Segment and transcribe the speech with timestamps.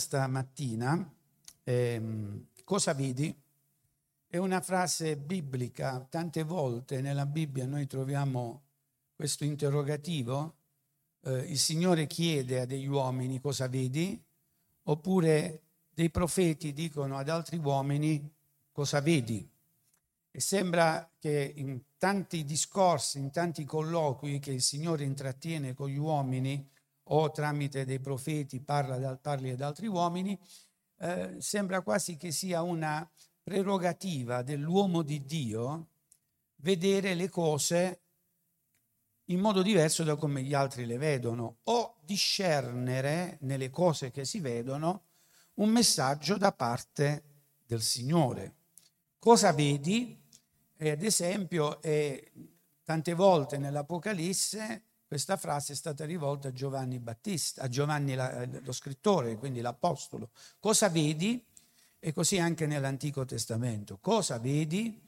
[0.00, 1.08] stamattina,
[1.62, 3.32] ehm, cosa vedi?
[4.26, 8.62] È una frase biblica, tante volte nella Bibbia noi troviamo
[9.14, 10.54] questo interrogativo,
[11.22, 14.20] eh, il Signore chiede a degli uomini cosa vedi,
[14.84, 18.28] oppure dei profeti dicono ad altri uomini
[18.72, 19.48] cosa vedi.
[20.32, 25.98] E sembra che in tanti discorsi, in tanti colloqui che il Signore intrattiene con gli
[25.98, 26.66] uomini,
[27.12, 30.38] o tramite dei profeti parla, parli ad altri uomini,
[30.98, 33.08] eh, sembra quasi che sia una
[33.42, 35.88] prerogativa dell'uomo di Dio
[36.56, 38.00] vedere le cose
[39.30, 44.40] in modo diverso da come gli altri le vedono o discernere nelle cose che si
[44.40, 45.04] vedono
[45.54, 47.22] un messaggio da parte
[47.64, 48.54] del Signore.
[49.18, 50.18] Cosa vedi?
[50.76, 52.32] E ad esempio, eh,
[52.82, 59.38] tante volte nell'Apocalisse questa frase è stata rivolta a Giovanni Battista, a Giovanni lo scrittore,
[59.38, 60.30] quindi l'apostolo.
[60.60, 61.44] Cosa vedi?
[61.98, 63.98] E così anche nell'Antico Testamento.
[64.00, 65.02] Cosa vedi?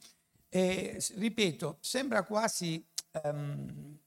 [0.49, 2.85] E ripeto, sembra quasi
[3.23, 3.97] um,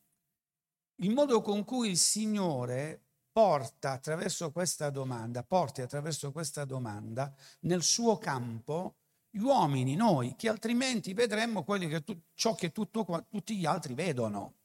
[0.96, 3.00] il modo con cui il Signore
[3.32, 8.96] porta attraverso questa domanda, porti attraverso questa domanda nel suo campo
[9.30, 14.55] gli uomini, noi, che altrimenti vedremmo che tu, ciò che tutto, tutti gli altri vedono.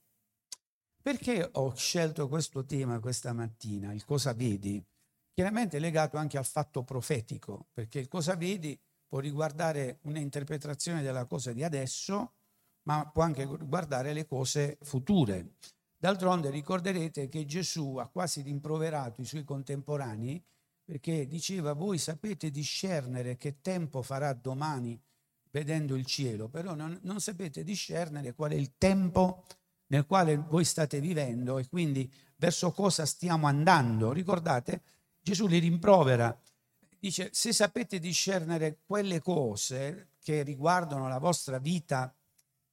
[1.01, 4.83] Perché ho scelto questo tema questa mattina, il cosa vedi?
[5.33, 11.53] Chiaramente legato anche al fatto profetico, perché il cosa vedi può riguardare un'interpretazione della cosa
[11.53, 12.33] di adesso,
[12.83, 15.55] ma può anche riguardare le cose future.
[15.97, 20.43] D'altronde ricorderete che Gesù ha quasi rimproverato i suoi contemporanei
[20.83, 24.99] perché diceva voi sapete discernere che tempo farà domani
[25.49, 29.45] vedendo il cielo, però non, non sapete discernere qual è il tempo
[29.91, 34.11] nel quale voi state vivendo e quindi verso cosa stiamo andando.
[34.11, 34.81] Ricordate,
[35.21, 36.35] Gesù li rimprovera,
[36.97, 42.13] dice se sapete discernere quelle cose che riguardano la vostra vita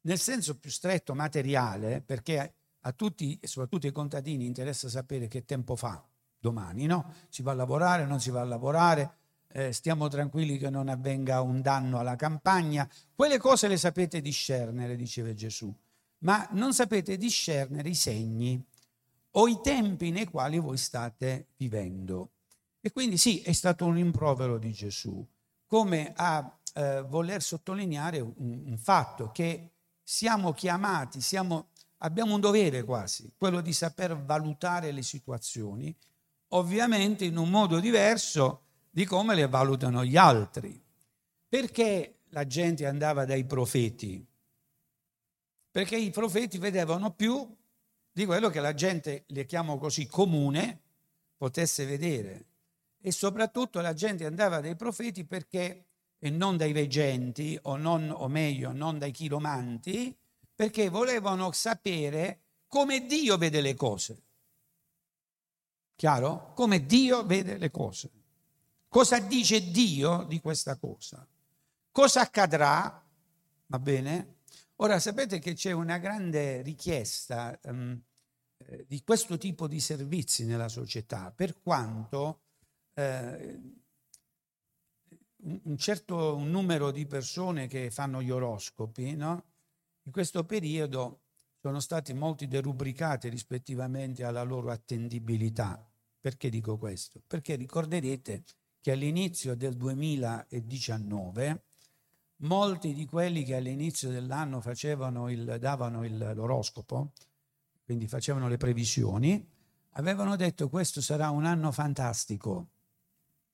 [0.02, 5.44] nel senso più stretto materiale, perché a tutti, e soprattutto ai contadini, interessa sapere che
[5.44, 6.02] tempo fa
[6.38, 7.12] domani, no?
[7.28, 9.16] Si va a lavorare, non si va a lavorare,
[9.48, 12.88] eh, stiamo tranquilli che non avvenga un danno alla campagna.
[13.12, 15.74] Quelle cose le sapete discernere, diceva Gesù
[16.20, 18.62] ma non sapete discernere i segni
[19.32, 22.30] o i tempi nei quali voi state vivendo.
[22.80, 25.26] E quindi sì, è stato un rimprovero di Gesù,
[25.66, 28.34] come a eh, voler sottolineare un,
[28.66, 35.02] un, fatto che siamo chiamati, siamo, abbiamo un dovere quasi, quello di saper valutare le
[35.02, 35.94] situazioni,
[36.48, 40.80] ovviamente in un modo diverso di come le valutano gli altri.
[41.48, 44.27] Perché la gente andava dai profeti?
[45.78, 47.56] Perché i profeti vedevano più
[48.10, 50.80] di quello che la gente, le chiamo così, comune,
[51.36, 52.46] potesse vedere.
[53.00, 55.84] E soprattutto la gente andava dai profeti perché,
[56.18, 60.18] e non dai veggenti, o, non, o meglio, non dai chiromanti,
[60.52, 64.22] perché volevano sapere come Dio vede le cose.
[65.94, 66.54] Chiaro?
[66.54, 68.10] Come Dio vede le cose.
[68.88, 71.24] Cosa dice Dio di questa cosa?
[71.92, 73.00] Cosa accadrà?
[73.66, 74.37] Va bene?
[74.80, 78.00] Ora sapete che c'è una grande richiesta um,
[78.86, 82.42] di questo tipo di servizi nella società, per quanto
[82.94, 83.60] eh,
[85.42, 89.44] un certo numero di persone che fanno gli oroscopi, no?
[90.04, 91.22] in questo periodo
[91.60, 95.84] sono stati molti derubricati rispettivamente alla loro attendibilità.
[96.20, 97.20] Perché dico questo?
[97.26, 98.44] Perché ricorderete
[98.80, 101.64] che all'inizio del 2019
[102.38, 104.60] molti di quelli che all'inizio dell'anno
[105.28, 107.12] il, davano il, l'oroscopo,
[107.84, 109.46] quindi facevano le previsioni,
[109.92, 112.68] avevano detto questo sarà un anno fantastico,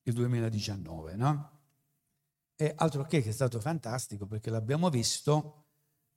[0.02, 1.50] il 2019, no?
[2.56, 5.64] E altro che che è stato fantastico perché l'abbiamo visto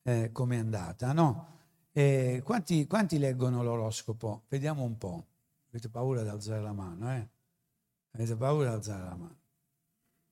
[0.04, 1.56] eh, come è andata, no?
[1.92, 4.44] E quanti, quanti leggono l'oroscopo?
[4.50, 5.28] Vediamo un po'.
[5.70, 7.28] Avete paura di alzare la mano, eh?
[8.12, 9.37] Avete paura di alzare la mano?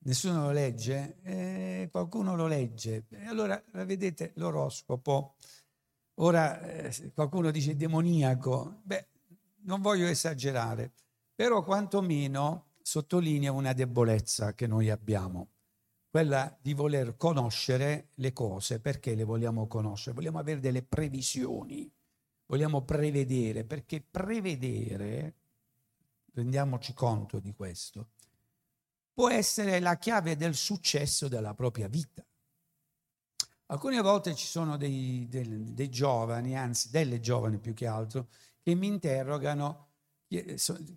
[0.05, 3.05] Nessuno lo legge, eh, qualcuno lo legge.
[3.09, 5.35] E allora vedete l'oroscopo.
[6.15, 8.81] Ora eh, qualcuno dice demoniaco.
[8.83, 9.07] Beh,
[9.63, 10.93] non voglio esagerare,
[11.33, 15.49] però quantomeno sottolinea una debolezza che noi abbiamo,
[16.09, 18.79] quella di voler conoscere le cose.
[18.79, 20.15] Perché le vogliamo conoscere?
[20.15, 21.91] Vogliamo avere delle previsioni,
[22.45, 25.33] vogliamo prevedere, perché prevedere,
[26.33, 28.09] rendiamoci conto di questo,
[29.15, 32.23] può essere la chiave del successo della propria vita.
[33.67, 38.27] Alcune volte ci sono dei, dei, dei giovani, anzi delle giovani più che altro,
[38.61, 39.93] che mi interrogano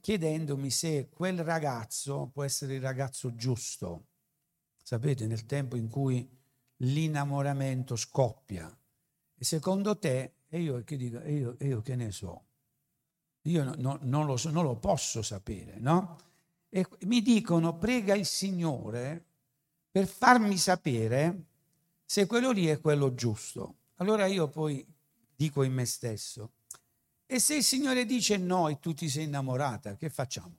[0.01, 4.09] chiedendomi se quel ragazzo può essere il ragazzo giusto.
[4.83, 6.29] Sapete, nel tempo in cui
[6.79, 8.77] l'innamoramento scoppia.
[9.35, 12.47] E secondo te, e io che dico, e io, e io che ne so?
[13.43, 16.28] Io no, no, non, lo so, non lo posso sapere, no?
[16.71, 19.25] E mi dicono, prega il Signore
[19.91, 21.45] per farmi sapere
[22.05, 23.77] se quello lì è quello giusto.
[23.97, 24.87] Allora io poi
[25.35, 26.53] dico in me stesso,
[27.27, 30.57] e se il Signore dice no e tu ti sei innamorata, che facciamo?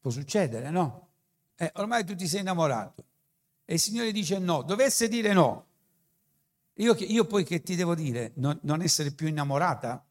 [0.00, 1.08] Può succedere, no?
[1.56, 3.04] Eh, ormai tu ti sei innamorato
[3.64, 5.66] e il Signore dice no, dovesse dire no,
[6.74, 8.32] io, io poi che ti devo dire?
[8.36, 10.04] Non, non essere più innamorata?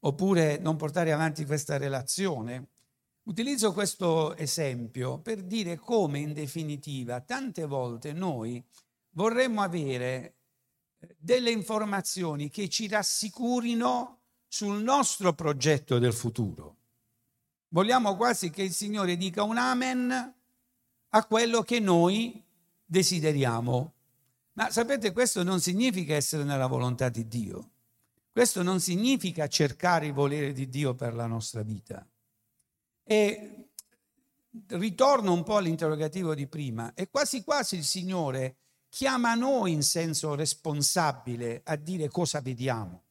[0.00, 2.66] Oppure non portare avanti questa relazione?
[3.28, 8.64] Utilizzo questo esempio per dire come in definitiva tante volte noi
[9.10, 10.36] vorremmo avere
[10.98, 16.76] eh, delle informazioni che ci rassicurino sul nostro progetto del futuro.
[17.68, 20.34] Vogliamo quasi che il Signore dica un amen
[21.10, 22.42] a quello che noi
[22.82, 23.92] desideriamo.
[24.54, 27.72] Ma sapete, questo non significa essere nella volontà di Dio.
[28.32, 32.08] Questo non significa cercare il volere di Dio per la nostra vita.
[33.10, 33.70] E
[34.66, 38.56] ritorno un po' all'interrogativo di prima, e quasi quasi il Signore
[38.90, 43.02] chiama noi in senso responsabile a dire cosa vediamo.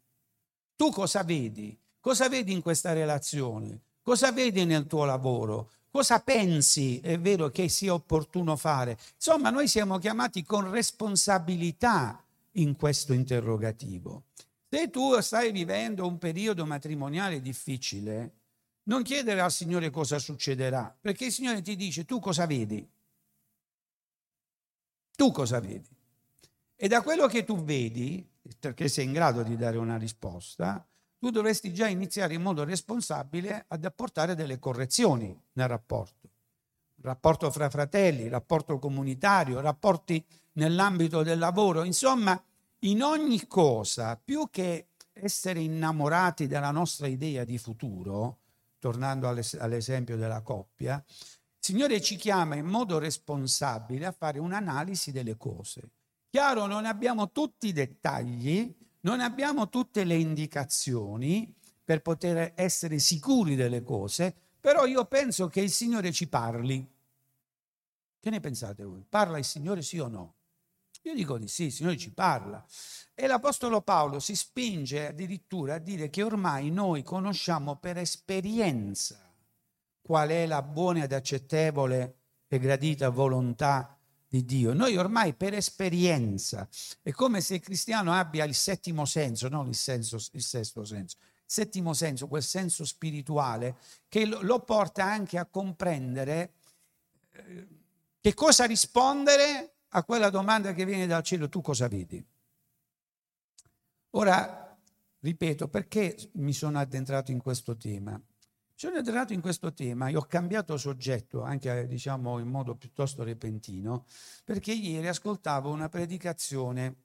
[0.75, 1.75] Tu cosa vedi?
[1.99, 3.81] Cosa vedi in questa relazione?
[4.03, 5.71] Cosa vedi nel tuo lavoro?
[5.89, 8.99] Cosa pensi è vero che sia opportuno fare?
[9.15, 14.25] Insomma, noi siamo chiamati con responsabilità in questo interrogativo.
[14.69, 18.31] Se tu stai vivendo un periodo matrimoniale difficile,
[18.87, 22.87] non chiedere al Signore cosa succederà, perché il Signore ti dice tu cosa vedi?
[25.15, 25.89] Tu cosa vedi?
[26.75, 28.25] E da quello che tu vedi,
[28.59, 30.85] perché sei in grado di dare una risposta,
[31.19, 36.29] tu dovresti già iniziare in modo responsabile ad apportare delle correzioni nel rapporto.
[37.01, 40.23] Rapporto fra fratelli, rapporto comunitario, rapporti
[40.53, 42.41] nell'ambito del lavoro, insomma,
[42.81, 48.37] in ogni cosa, più che essere innamorati della nostra idea di futuro,
[48.79, 51.13] tornando all'esempio della coppia, il
[51.59, 55.89] Signore ci chiama in modo responsabile a fare un'analisi delle cose.
[56.29, 61.53] Chiaro, non abbiamo tutti i dettagli, non abbiamo tutte le indicazioni
[61.83, 66.85] per poter essere sicuri delle cose, però io penso che il Signore ci parli.
[68.19, 69.05] Che ne pensate voi?
[69.07, 70.36] Parla il Signore sì o no?
[71.07, 72.63] Io dico di sì, il Signore ci parla.
[73.15, 79.17] E l'Apostolo Paolo si spinge addirittura a dire che ormai noi conosciamo per esperienza
[80.01, 82.15] qual è la buona ed accettevole
[82.47, 84.73] e gradita volontà di Dio.
[84.73, 86.67] Noi ormai per esperienza,
[87.01, 91.15] è come se il cristiano abbia il settimo senso, non il, senso, il sesto senso,
[91.21, 93.77] il settimo senso, quel senso spirituale
[94.09, 96.51] che lo, porta anche a comprendere
[97.31, 97.67] eh,
[98.19, 102.23] che cosa rispondere a quella domanda che viene dal cielo, tu cosa vedi?
[104.11, 104.77] Ora,
[105.19, 108.21] ripeto, perché mi sono addentrato in questo tema?
[108.73, 114.05] Sono entrato in questo tema e ho cambiato soggetto anche diciamo in modo piuttosto repentino
[114.43, 116.95] perché ieri ascoltavo una predicazione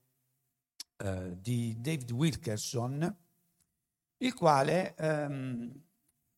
[0.98, 3.16] eh, di David Wilkerson
[4.18, 5.82] il quale ehm,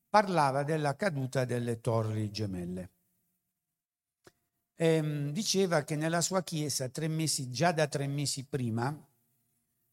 [0.09, 2.94] parlava della caduta delle torri gemelle.
[4.77, 8.97] Ehm, diceva che nella sua chiesa mesi, già da tre mesi prima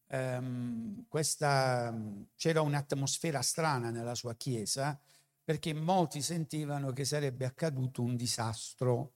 [0.07, 1.95] ehm, questa,
[2.35, 5.00] c'era un'atmosfera strana nella sua chiesa
[5.43, 9.13] perché molti sentivano che sarebbe accaduto un disastro.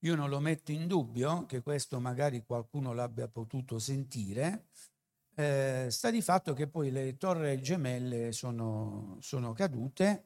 [0.00, 4.66] Io non lo metto in dubbio che questo magari qualcuno l'abbia potuto sentire,
[5.34, 10.24] eh, sta di fatto che poi le torri gemelle sono, sono cadute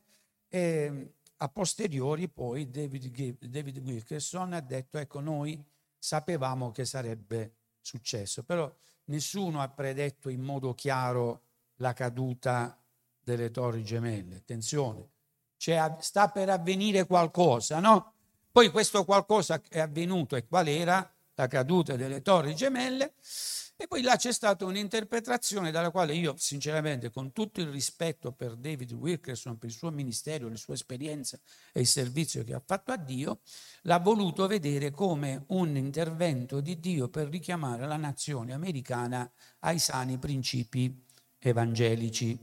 [0.48, 5.62] e a posteriori poi David, David Wilkerson ha detto ecco noi
[5.98, 8.72] sapevamo che sarebbe successo, però
[9.06, 11.42] nessuno ha predetto in modo chiaro
[11.76, 12.80] la caduta
[13.20, 14.36] delle torri gemelle.
[14.36, 15.10] Attenzione,
[15.56, 18.14] cioè, sta per avvenire qualcosa, no?
[18.52, 21.12] Poi questo qualcosa è avvenuto e qual era?
[21.34, 23.14] La caduta delle torri gemelle.
[23.82, 28.54] E poi là c'è stata un'interpretazione dalla quale io, sinceramente, con tutto il rispetto per
[28.54, 31.36] David Wilkerson, per il suo ministero, la sua esperienza
[31.72, 33.40] e il servizio che ha fatto a Dio,
[33.82, 40.16] l'ha voluto vedere come un intervento di Dio per richiamare la nazione americana ai sani
[40.16, 41.04] principi
[41.40, 42.38] evangelici.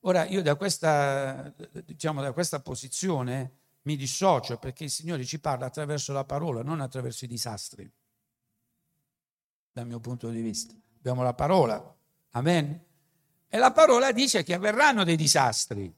[0.00, 1.54] Ora io da questa,
[1.84, 6.80] diciamo, da questa posizione mi dissocio perché il Signore ci parla attraverso la parola, non
[6.80, 7.88] attraverso i disastri,
[9.74, 10.72] dal mio punto di vista.
[10.98, 11.94] Abbiamo la parola,
[12.30, 12.80] amen.
[13.48, 15.92] E la parola dice che avverranno dei disastri.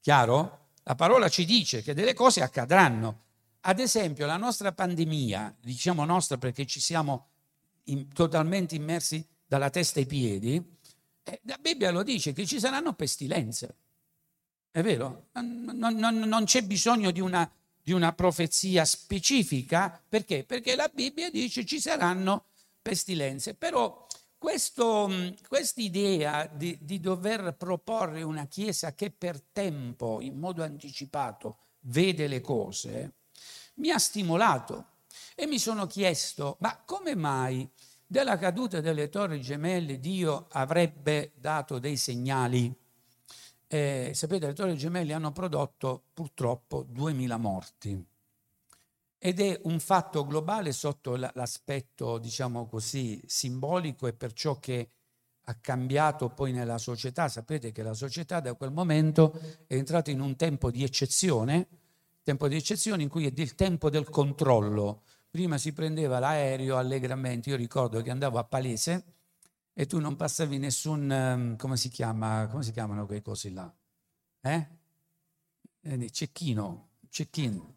[0.00, 0.70] Chiaro?
[0.82, 3.22] La parola ci dice che delle cose accadranno.
[3.60, 7.28] Ad esempio, la nostra pandemia, diciamo nostra perché ci siamo
[7.84, 10.78] in, totalmente immersi dalla testa ai piedi,
[11.22, 13.76] eh, la Bibbia lo dice che ci saranno pestilenze.
[14.72, 15.28] È vero?
[15.34, 17.48] Non, non, non c'è bisogno di una,
[17.80, 20.02] di una, profezia specifica.
[20.08, 20.42] Perché?
[20.44, 22.46] Perché la Bibbia dice ci saranno
[22.86, 23.54] pestilenze.
[23.54, 24.06] Però
[24.38, 32.28] questa idea di, di dover proporre una Chiesa che per tempo, in modo anticipato, vede
[32.28, 33.14] le cose,
[33.74, 34.94] mi ha stimolato
[35.34, 37.68] e mi sono chiesto, ma come mai
[38.06, 42.72] della caduta delle torri gemelle Dio avrebbe dato dei segnali?
[43.66, 48.06] Eh, sapete, le torri gemelle hanno prodotto purtroppo 2000 morti
[49.26, 54.90] ed è un fatto globale sotto l'aspetto, diciamo così, simbolico e per ciò che
[55.42, 57.26] ha cambiato poi nella società.
[57.26, 61.66] Sapete che la società da quel momento è entrata in un tempo di eccezione,
[62.22, 65.02] tempo di eccezione in cui è il tempo del controllo.
[65.28, 69.04] Prima si prendeva l'aereo allegramente, io ricordo che andavo a Palese
[69.72, 73.74] e tu non passavi nessun, ehm, come si chiama, come si chiamano quei cosi là?
[74.42, 74.66] Eh?
[75.80, 77.75] eh cecchino, cecchino.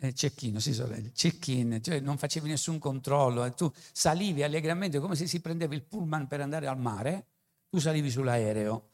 [0.00, 5.16] Eh, cecchino, sì, sorelle, check-in, cioè non facevi nessun controllo, eh, tu salivi allegramente come
[5.16, 7.26] se si prendeva il pullman per andare al mare,
[7.68, 8.90] tu salivi sull'aereo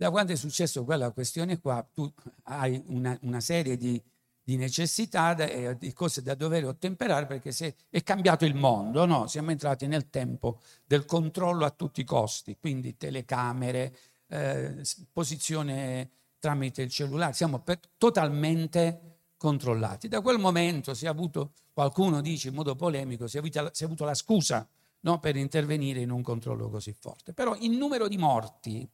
[0.00, 2.10] da quando è successo quella questione qua, tu
[2.44, 4.02] hai una, una serie di,
[4.42, 9.26] di necessità, da, di cose da dover ottemperare perché se, è cambiato il mondo, no?
[9.26, 13.94] siamo entrati nel tempo del controllo a tutti i costi, quindi telecamere,
[14.28, 14.82] eh,
[15.12, 19.09] posizione tramite il cellulare, siamo per, totalmente
[19.40, 20.06] controllati.
[20.06, 23.84] Da quel momento si è avuto, qualcuno dice in modo polemico, si è avuto, si
[23.84, 24.68] è avuto la scusa
[25.00, 25.18] no?
[25.18, 27.32] per intervenire in un controllo così forte.
[27.32, 28.86] Però il numero di morti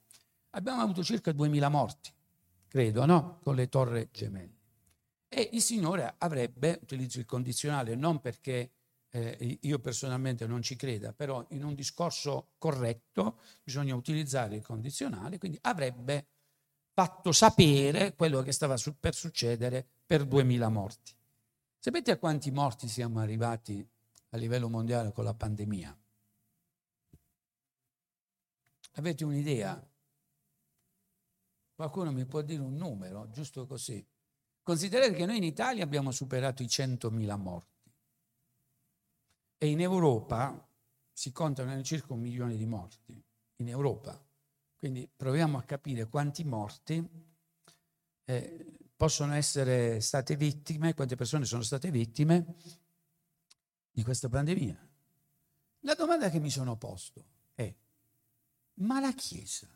[0.50, 2.12] abbiamo avuto circa 2000 morti,
[2.68, 3.40] credo, no?
[3.42, 4.54] Con le torre gemelle.
[5.28, 8.70] E il Signore avrebbe, utilizzo il condizionale non perché
[9.10, 15.38] eh, io personalmente non ci creda, però in un discorso corretto bisogna utilizzare il condizionale,
[15.38, 16.28] quindi avrebbe
[16.92, 21.12] fatto sapere quello che stava su, per succedere per 2000 morti.
[21.78, 23.86] Sapete a quanti morti siamo arrivati
[24.30, 25.98] a livello mondiale con la pandemia?
[28.92, 29.88] Avete un'idea?
[31.74, 34.04] Qualcuno mi può dire un numero, giusto così?
[34.62, 37.92] Considerate che noi in Italia abbiamo superato i 100.000 morti
[39.58, 40.66] e in Europa
[41.12, 43.22] si contano circa un milione di morti,
[43.56, 44.22] in Europa.
[44.76, 47.06] Quindi proviamo a capire quanti morti
[48.24, 52.56] eh, possono essere state vittime, quante persone sono state vittime
[53.90, 54.88] di questa pandemia.
[55.80, 57.24] La domanda che mi sono posto
[57.54, 57.72] è,
[58.74, 59.68] ma la Chiesa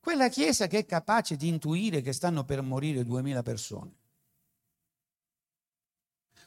[0.00, 3.98] quella Chiesa che è capace di intuire che stanno per morire duemila persone.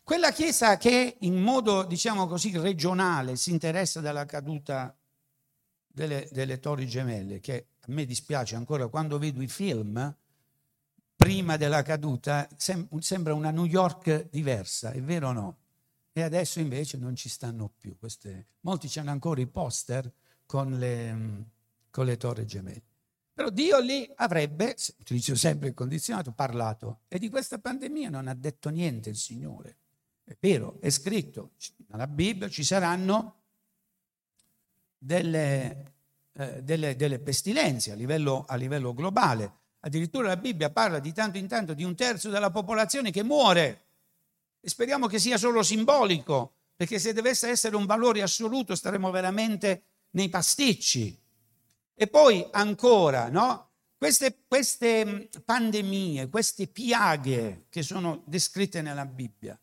[0.04, 4.98] Quella Chiesa che in modo, diciamo così, regionale si interessa della caduta
[5.86, 10.14] delle, delle torri gemelle, che a me dispiace ancora quando vedo i film,
[11.16, 15.58] prima della caduta, sem- sembra una New York diversa, è vero o no?
[16.12, 17.98] E adesso invece non ci stanno più.
[17.98, 18.48] Queste...
[18.62, 20.12] Molti hanno ancora i poster
[20.46, 21.46] con le,
[21.90, 22.84] con le torri gemelle.
[23.34, 27.00] Però Dio lì avrebbe, utilizzo sempre il condizionato, parlato.
[27.08, 29.78] E di questa pandemia non ha detto niente il Signore.
[30.24, 31.54] È vero, è scritto
[31.88, 33.42] nella Bibbia, ci saranno
[35.00, 35.94] delle,
[36.34, 39.62] eh, delle, delle pestilenze a livello, a livello globale.
[39.86, 43.82] Addirittura la Bibbia parla di tanto in tanto di un terzo della popolazione che muore.
[44.62, 49.84] E speriamo che sia solo simbolico, perché se dovesse essere un valore assoluto staremo veramente
[50.12, 51.20] nei pasticci.
[51.96, 53.72] E poi ancora, no?
[53.98, 59.60] Queste, queste mm, pandemie, queste piaghe che sono descritte nella Bibbia,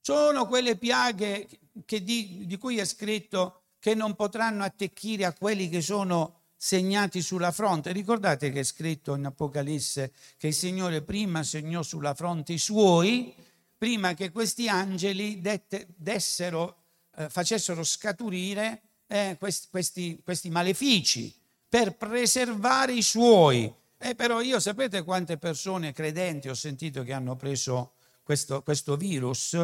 [0.00, 5.80] sono quelle piaghe di, di cui è scritto che non potranno attecchire a quelli che
[5.80, 7.90] sono segnati sulla fronte.
[7.90, 13.34] Ricordate che è scritto in Apocalisse che il Signore prima segnò sulla fronte i suoi,
[13.78, 16.82] prima che questi angeli dette, dessero,
[17.16, 21.34] eh, facessero scaturire eh, questi, questi, questi malefici
[21.66, 23.72] per preservare i suoi.
[23.96, 29.54] Eh, però io sapete quante persone credenti ho sentito che hanno preso questo, questo virus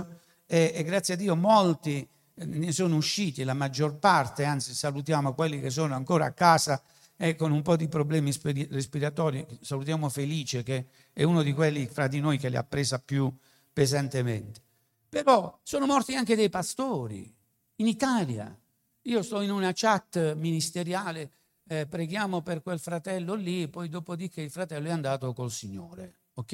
[0.47, 5.61] e, e, grazie a Dio molti ne sono usciti, la maggior parte, anzi salutiamo quelli
[5.61, 6.83] che sono ancora a casa
[7.17, 8.33] eh, con un po' di problemi
[8.71, 12.99] respiratori, salutiamo Felice che è uno di quelli fra di noi che li ha presa
[12.99, 13.33] più
[13.73, 14.61] pesantemente.
[15.09, 17.35] Però sono morti anche dei pastori
[17.77, 18.55] in Italia.
[19.03, 21.31] Io sto in una chat ministeriale
[21.69, 26.21] eh, preghiamo per quel fratello lì, poi dopodiché il fratello è andato col Signore.
[26.35, 26.53] Ok?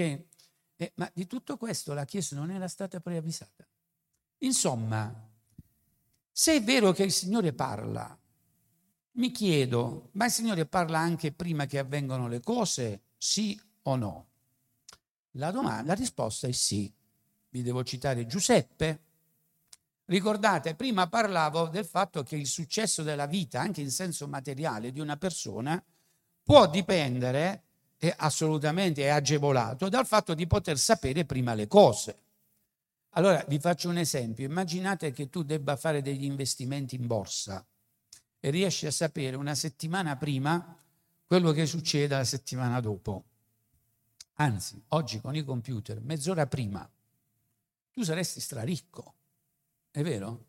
[0.76, 3.66] Eh, ma di tutto questo la Chiesa non era stata preavvisata.
[4.38, 5.30] Insomma,
[6.32, 8.18] se è vero che il Signore parla,
[9.12, 13.02] mi chiedo, ma il Signore parla anche prima che avvengano le cose?
[13.18, 14.26] Sì o no?
[15.32, 16.92] La, domanda, la risposta è sì.
[17.50, 19.00] Vi devo citare Giuseppe.
[20.06, 25.00] Ricordate, prima parlavo del fatto che il successo della vita, anche in senso materiale, di
[25.00, 25.82] una persona
[26.42, 27.64] può dipendere,
[27.98, 32.21] e assolutamente è agevolato, dal fatto di poter sapere prima le cose.
[33.14, 34.46] Allora vi faccio un esempio.
[34.46, 37.66] Immaginate che tu debba fare degli investimenti in borsa
[38.40, 40.76] e riesci a sapere una settimana prima
[41.26, 43.24] quello che succede la settimana dopo.
[44.34, 46.88] Anzi, oggi con i computer, mezz'ora prima,
[47.90, 49.14] tu saresti straricco.
[49.90, 50.46] È vero?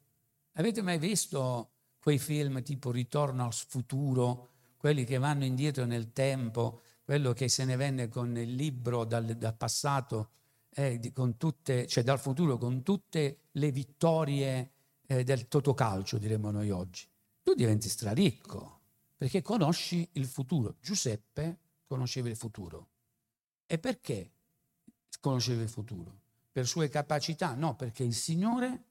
[0.54, 6.82] Avete mai visto quei film tipo Ritorno al futuro, quelli che vanno indietro nel tempo,
[7.04, 10.30] quello che se ne venne con il libro dal, dal passato,
[10.74, 14.72] eh, tutte, cioè dal futuro, con tutte le vittorie
[15.08, 17.08] eh, del totocalcio, diremmo noi oggi
[17.44, 18.80] tu diventi straricco
[19.18, 20.78] perché conosci il futuro.
[20.82, 22.88] Giuseppe conosceva il futuro.
[23.68, 24.32] E perché
[25.20, 26.22] conosceva il futuro?
[26.52, 27.54] Per sue capacità?
[27.54, 28.84] No, perché il Signore,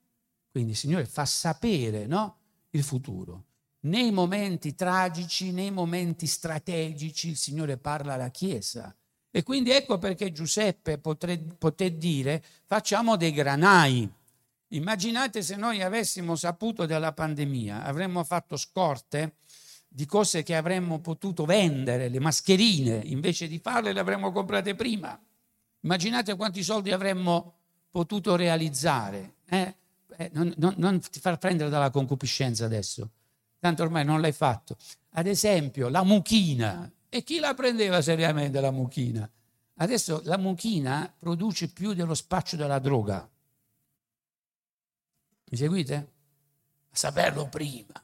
[0.51, 2.37] quindi il Signore fa sapere no,
[2.71, 3.45] il futuro.
[3.81, 8.95] Nei momenti tragici, nei momenti strategici, il Signore parla alla Chiesa.
[9.35, 14.09] E quindi ecco perché Giuseppe potrà poté dire facciamo dei granai
[14.73, 19.35] Immaginate se noi avessimo saputo della pandemia, avremmo fatto scorte
[19.87, 25.19] di cose che avremmo potuto vendere, le mascherine, invece di farle le avremmo comprate prima.
[25.81, 27.53] Immaginate quanti soldi avremmo
[27.91, 29.35] potuto realizzare.
[29.45, 29.75] Eh?
[30.17, 33.11] Eh, non, non, non ti far prendere dalla concupiscenza adesso,
[33.59, 34.75] tanto ormai non l'hai fatto.
[35.11, 36.91] Ad esempio, la mucchina.
[37.15, 39.31] E chi la prendeva seriamente la mucchina?
[39.75, 43.29] Adesso la mucchina produce più dello spaccio della droga.
[45.51, 45.95] Mi seguite?
[46.89, 48.03] A saperlo prima.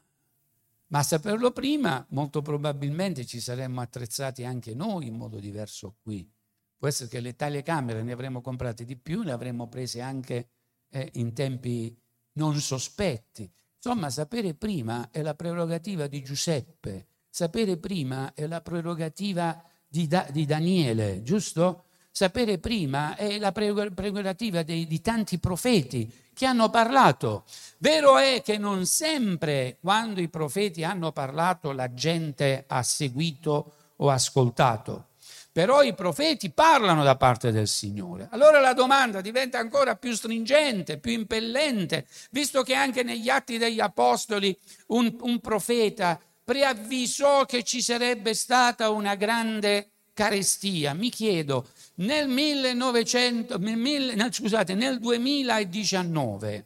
[0.89, 6.31] Ma a saperlo prima, molto probabilmente ci saremmo attrezzati anche noi in modo diverso qui.
[6.77, 10.49] Può essere che le telecamere ne avremmo comprate di più, ne avremmo prese anche
[10.87, 11.99] eh, in tempi
[12.33, 13.51] non sospetti.
[13.75, 20.27] Insomma, sapere prima è la prerogativa di Giuseppe, sapere prima è la prerogativa di, da-
[20.29, 21.83] di Daniele, giusto?
[22.11, 27.45] Sapere prima è la prerogativa dei, di tanti profeti che hanno parlato.
[27.77, 34.09] Vero è che non sempre quando i profeti hanno parlato la gente ha seguito o
[34.09, 35.09] ascoltato,
[35.51, 38.27] però i profeti parlano da parte del Signore.
[38.31, 43.79] Allora la domanda diventa ancora più stringente, più impellente, visto che anche negli atti degli
[43.79, 50.95] Apostoli un, un profeta preavvisò che ci sarebbe stata una grande carestia.
[50.95, 56.65] Mi chiedo, nel, 1900, nel, scusate, nel 2019,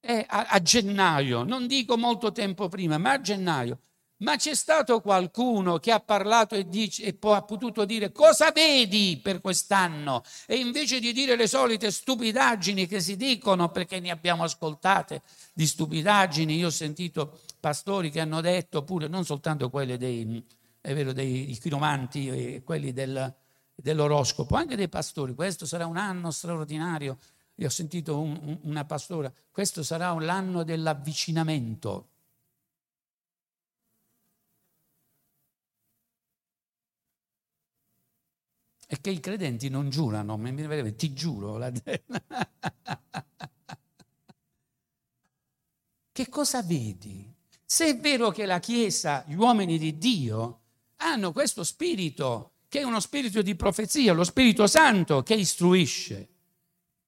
[0.00, 3.80] eh, a, a gennaio, non dico molto tempo prima, ma a gennaio,
[4.20, 8.50] ma c'è stato qualcuno che ha parlato e, dice, e poi ha potuto dire cosa
[8.50, 10.24] vedi per quest'anno?
[10.46, 15.20] E invece di dire le solite stupidaggini che si dicono, perché ne abbiamo ascoltate
[15.52, 20.44] di stupidaggini, io ho sentito pastori che hanno detto pure, non soltanto quelle dei,
[20.80, 23.34] vero, dei chiromanti e quelli del,
[23.74, 25.34] dell'oroscopo, anche dei pastori.
[25.34, 27.18] Questo sarà un anno straordinario.
[27.56, 32.08] Io ho sentito un, un, una pastora, questo sarà l'anno dell'avvicinamento.
[38.90, 40.40] E che i credenti non giurano,
[40.96, 41.58] ti giuro.
[46.12, 47.37] che cosa vedi?
[47.70, 50.60] Se è vero che la Chiesa, gli uomini di Dio,
[50.96, 56.28] hanno questo spirito che è uno spirito di profezia, lo Spirito Santo che istruisce.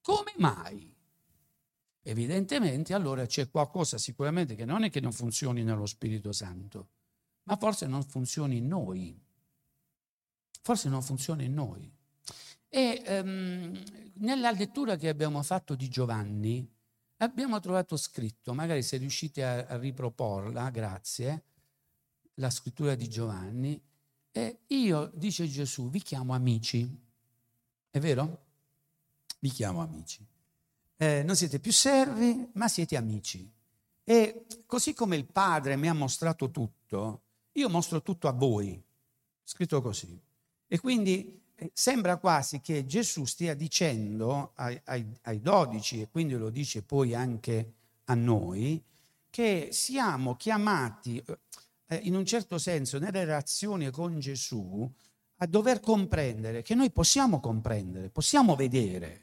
[0.03, 0.95] Come mai?
[2.03, 6.89] Evidentemente allora c'è qualcosa sicuramente che non è che non funzioni nello Spirito Santo,
[7.45, 9.19] ma forse non funzioni in noi.
[10.61, 11.91] Forse non funziona in noi.
[12.69, 13.83] E um,
[14.17, 16.69] nella lettura che abbiamo fatto di Giovanni
[17.23, 21.43] abbiamo trovato scritto, magari se riuscite a, a riproporla, grazie,
[22.35, 23.81] la scrittura di Giovanni,
[24.31, 26.89] e io, dice Gesù, vi chiamo amici.
[27.89, 28.45] È vero?
[29.39, 30.25] Vi chiamo amici.
[30.95, 33.51] Eh, non siete più servi, ma siete amici.
[34.03, 38.81] E così come il Padre mi ha mostrato tutto, io mostro tutto a voi.
[39.43, 40.19] Scritto così.
[40.67, 41.40] E quindi
[41.73, 47.13] sembra quasi che Gesù stia dicendo ai, ai, ai dodici, e quindi lo dice poi
[47.13, 47.73] anche
[48.05, 48.83] a noi,
[49.29, 51.23] che siamo chiamati,
[51.87, 54.89] eh, in un certo senso, nelle relazioni con Gesù,
[55.37, 59.21] a dover comprendere che noi possiamo comprendere, possiamo vedere.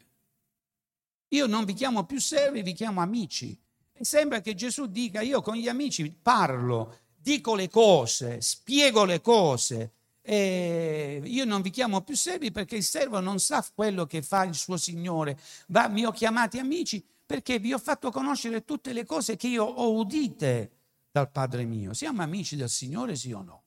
[1.28, 3.56] Io non vi chiamo più servi, vi chiamo amici.
[3.92, 9.20] E sembra che Gesù dica, io con gli amici parlo, dico le cose, spiego le
[9.20, 9.92] cose.
[10.30, 14.44] E io non vi chiamo più servi perché il servo non sa quello che fa
[14.44, 15.38] il suo Signore.
[15.68, 19.64] Va, mi ho chiamati amici perché vi ho fatto conoscere tutte le cose che io
[19.64, 20.72] ho udite
[21.10, 21.94] dal Padre mio.
[21.94, 23.62] Siamo amici del Signore, sì o no?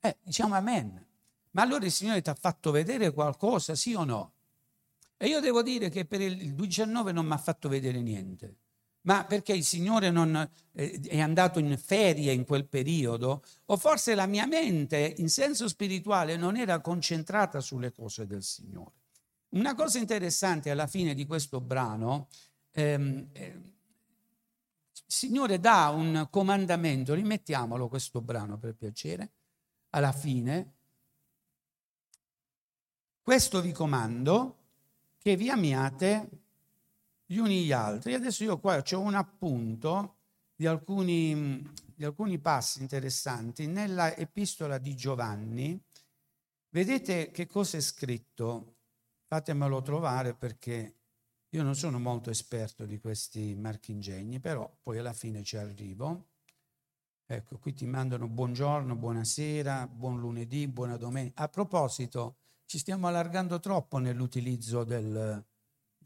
[0.00, 1.06] Eh, diciamo amen.
[1.50, 4.32] Ma allora il Signore ti ha fatto vedere qualcosa, sì o no?
[5.18, 8.56] E io devo dire che per il 19 non mi ha fatto vedere niente.
[9.06, 10.36] Ma perché il Signore non
[10.72, 13.42] eh, è andato in ferie in quel periodo?
[13.66, 18.94] O forse la mia mente in senso spirituale non era concentrata sulle cose del Signore?
[19.50, 22.28] Una cosa interessante alla fine di questo brano,
[22.72, 29.30] ehm, eh, il Signore dà un comandamento, rimettiamolo questo brano per piacere,
[29.90, 30.74] alla fine,
[33.22, 34.56] questo vi comando
[35.18, 36.45] che vi amiate
[37.26, 38.14] gli uni gli altri.
[38.14, 40.14] Adesso io qua ho un appunto
[40.54, 43.66] di alcuni, di alcuni passi interessanti.
[43.66, 45.78] Nella epistola di Giovanni,
[46.70, 48.76] vedete che cosa è scritto?
[49.26, 50.94] Fatemelo trovare perché
[51.50, 56.28] io non sono molto esperto di questi marchingegni, però poi alla fine ci arrivo.
[57.28, 61.42] Ecco, qui ti mandano buongiorno, buonasera, buon lunedì, buona domenica.
[61.42, 62.36] A proposito,
[62.66, 65.44] ci stiamo allargando troppo nell'utilizzo del,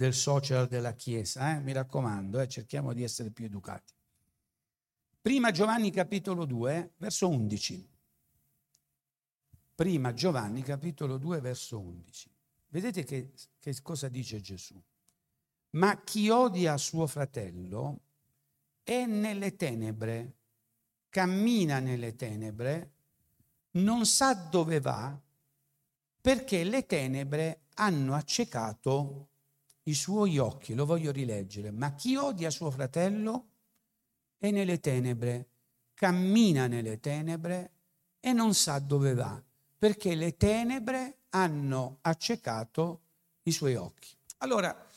[0.00, 1.60] del social della Chiesa, eh?
[1.60, 2.48] mi raccomando, eh?
[2.48, 3.92] cerchiamo di essere più educati.
[5.20, 7.86] Prima Giovanni capitolo 2, verso 11.
[9.74, 12.30] Prima Giovanni capitolo 2, verso 11.
[12.68, 14.82] Vedete che, che cosa dice Gesù?
[15.72, 18.00] Ma chi odia suo fratello
[18.82, 20.36] è nelle tenebre,
[21.10, 22.92] cammina nelle tenebre,
[23.72, 25.20] non sa dove va
[26.22, 29.30] perché le tenebre hanno accecato
[29.85, 30.75] i suoi occhi.
[30.75, 31.71] Lo voglio rileggere.
[31.71, 33.49] Ma chi odia suo fratello
[34.38, 35.49] è nelle tenebre,
[35.95, 37.73] cammina nelle tenebre
[38.21, 39.43] e non sa dove va,
[39.79, 43.01] perché le tenebre hanno accecato
[43.43, 44.09] i suoi occhi.
[44.38, 44.88] Allora,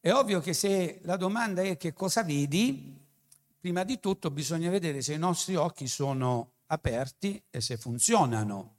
[0.00, 2.96] è ovvio che se la domanda è che cosa vedi,
[3.58, 8.77] prima di tutto bisogna vedere se i nostri occhi sono aperti e se funzionano.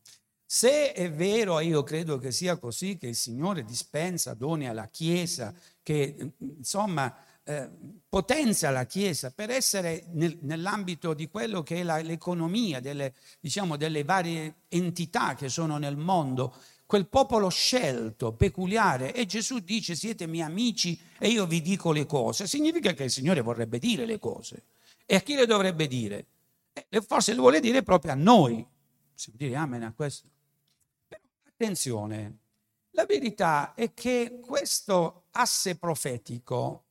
[0.51, 5.53] Se è vero, io credo che sia così, che il Signore dispensa doni alla Chiesa,
[5.83, 7.69] che insomma eh,
[8.09, 13.77] potenzia la Chiesa per essere nel, nell'ambito di quello che è la, l'economia, delle, diciamo,
[13.77, 16.55] delle varie entità che sono nel mondo,
[16.87, 22.07] quel popolo scelto, peculiare, e Gesù dice siete miei amici e io vi dico le
[22.07, 24.63] cose, significa che il Signore vorrebbe dire le cose.
[25.05, 26.25] E a chi le dovrebbe dire?
[26.73, 28.65] Eh, forse le vuole dire proprio a noi.
[29.13, 30.37] Si può dire amen a questo?
[31.61, 32.37] Attenzione,
[32.91, 36.85] la verità è che questo asse profetico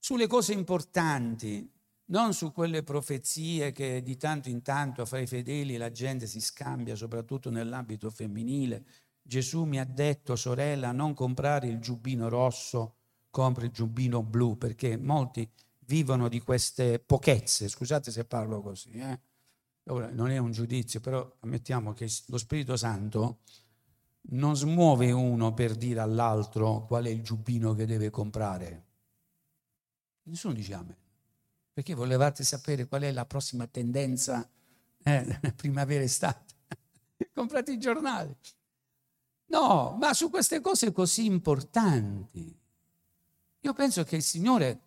[0.00, 1.70] sulle cose importanti,
[2.06, 6.40] non su quelle profezie che di tanto in tanto fra i fedeli la gente si
[6.40, 8.84] scambia, soprattutto nell'ambito femminile.
[9.22, 12.96] Gesù mi ha detto, sorella, non comprare il giubbino rosso,
[13.30, 15.48] compri il giubbino blu, perché molti
[15.84, 18.90] vivono di queste pochezze, scusate se parlo così.
[18.90, 19.20] Eh?
[19.84, 23.38] Ora, non è un giudizio, però ammettiamo che lo Spirito Santo
[24.32, 28.84] non smuove uno per dire all'altro qual è il giubbino che deve comprare.
[30.24, 30.96] Nessuno dice amen.
[31.72, 34.48] Perché volevate sapere qual è la prossima tendenza
[35.02, 36.54] eh, primavera-estate?
[37.32, 38.36] Comprate i giornali.
[39.46, 42.56] No, ma su queste cose così importanti.
[43.60, 44.80] Io penso che il Signore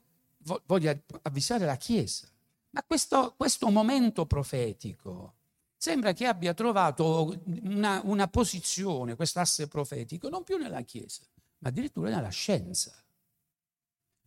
[0.66, 2.28] voglia avvisare la Chiesa.
[2.72, 5.36] Ma questo, questo momento profetico,
[5.84, 11.24] sembra che abbia trovato una, una posizione, quest'asse profetico, non più nella Chiesa,
[11.58, 12.94] ma addirittura nella scienza.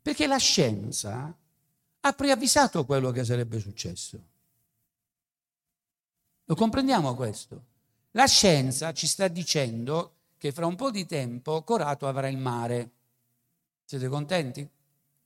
[0.03, 1.35] Perché la scienza
[2.01, 4.23] ha preavvisato quello che sarebbe successo.
[6.45, 7.65] Lo comprendiamo questo?
[8.11, 12.91] La scienza ci sta dicendo che fra un po' di tempo Corato avrà il mare.
[13.83, 14.69] Siete contenti?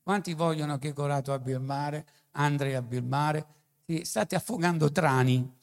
[0.01, 3.47] Quanti vogliono che Corato abbia il mare, Andrea abbia il mare?
[4.05, 5.59] State affogando trani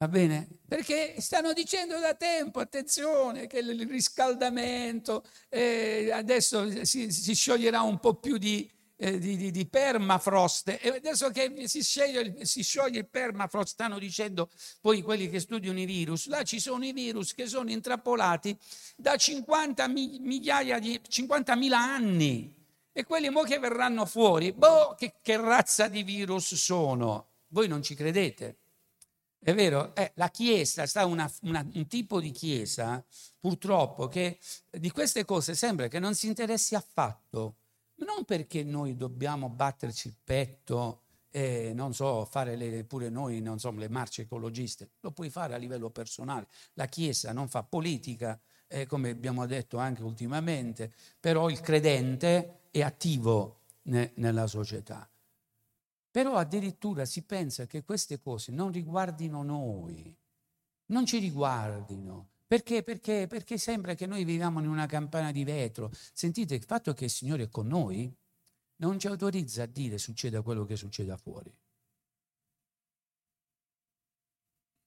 [0.00, 0.46] Va bene?
[0.68, 7.98] Perché stanno dicendo da tempo, attenzione, che il riscaldamento, eh, adesso si, si, scioglierà un
[7.98, 13.00] po' più di, eh, di, di, di permafrost e adesso che si, sceglie, si, scioglie
[13.00, 17.34] il permafrost stanno dicendo poi quelli che studiano i virus, là ci sono i virus
[17.34, 18.56] che sono intrappolati
[18.94, 22.54] da 50 migliaia di 50.000 anni
[22.92, 27.26] e quelli mo che verranno fuori, boh, che, che razza di virus sono?
[27.48, 28.56] voi non ci credete.
[29.40, 29.94] È vero?
[29.94, 33.04] Eh, la Chiesa, sta una, una, un tipo di Chiesa,
[33.38, 34.38] purtroppo, che
[34.70, 37.56] di queste cose sembra che non si interessi affatto.
[37.96, 43.58] Non perché noi dobbiamo batterci il petto e, non so, fare le, pure noi, non
[43.58, 44.90] so, le marce ecologiste.
[45.00, 46.46] Lo puoi fare a livello personale.
[46.74, 52.82] La Chiesa non fa politica, eh, come abbiamo detto anche ultimamente, però il credente è
[52.82, 55.08] attivo ne, nella società.
[56.18, 60.12] Però addirittura si pensa che queste cose non riguardino noi,
[60.86, 62.30] non ci riguardino.
[62.44, 62.82] Perché?
[62.82, 63.28] Perché?
[63.28, 65.92] Perché sembra che noi viviamo in una campana di vetro.
[66.12, 68.12] Sentite, il fatto che il Signore è con noi
[68.78, 71.56] non ci autorizza a dire succeda quello che succeda fuori.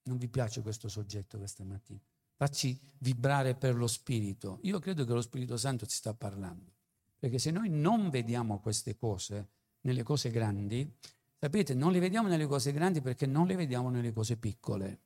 [0.10, 2.02] Non vi piace questo soggetto questa mattina?
[2.36, 4.60] Facci vibrare per lo Spirito.
[4.64, 6.74] Io credo che lo Spirito Santo ci sta parlando.
[7.18, 9.48] Perché se noi non vediamo queste cose,
[9.82, 10.94] nelle cose grandi,
[11.42, 15.00] sapete, non le vediamo nelle cose grandi perché non le vediamo nelle cose piccole.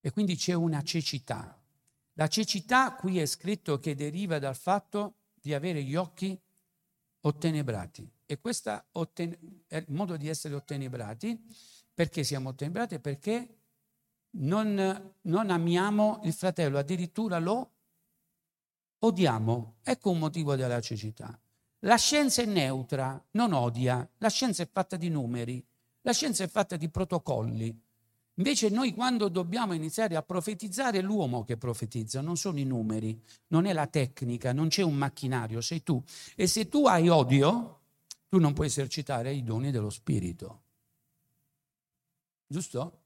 [0.00, 1.58] E quindi c'è una cecità.
[2.14, 6.38] La cecità qui è scritto che deriva dal fatto di avere gli occhi
[7.22, 8.06] ottenebrati.
[8.26, 11.42] E questo è il modo di essere ottenebrati.
[11.94, 12.98] Perché siamo ottenebrati?
[12.98, 13.56] Perché
[14.32, 17.70] non, non amiamo il fratello, addirittura lo
[18.98, 19.76] odiamo.
[19.82, 21.38] Ecco un motivo della cecità.
[21.84, 25.62] La scienza è neutra, non odia, la scienza è fatta di numeri,
[26.00, 27.78] la scienza è fatta di protocolli.
[28.36, 33.22] Invece noi quando dobbiamo iniziare a profetizzare è l'uomo che profetizza, non sono i numeri,
[33.48, 36.02] non è la tecnica, non c'è un macchinario, sei tu.
[36.34, 37.80] E se tu hai odio,
[38.30, 40.62] tu non puoi esercitare i doni dello Spirito.
[42.46, 43.00] Giusto?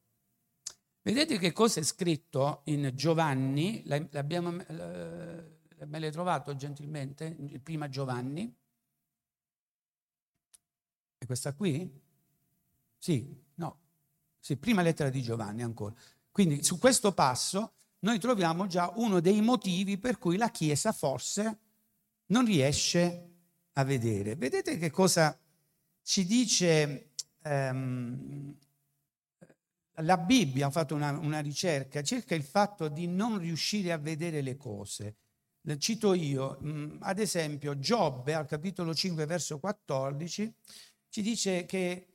[1.02, 3.82] Vedete che cosa è scritto in Giovanni?
[3.86, 7.36] L'abbiamo, me l'hai trovato gentilmente?
[7.40, 8.54] Il prima Giovanni?
[11.18, 11.90] È questa qui?
[12.96, 13.78] Sì, no.
[14.38, 15.94] Sì, prima lettera di Giovanni ancora.
[16.30, 21.58] Quindi su questo passo noi troviamo già uno dei motivi per cui la Chiesa forse
[22.26, 23.30] non riesce
[23.72, 24.36] a vedere.
[24.36, 25.36] Vedete che cosa
[26.02, 27.10] ci dice
[27.42, 28.56] ehm,
[30.02, 34.40] la Bibbia, ha fatto una, una ricerca, cerca il fatto di non riuscire a vedere
[34.42, 35.16] le cose.
[35.76, 36.58] Cito io,
[37.00, 40.54] ad esempio, Giobbe al capitolo 5, verso 14,
[41.08, 42.08] ci dice che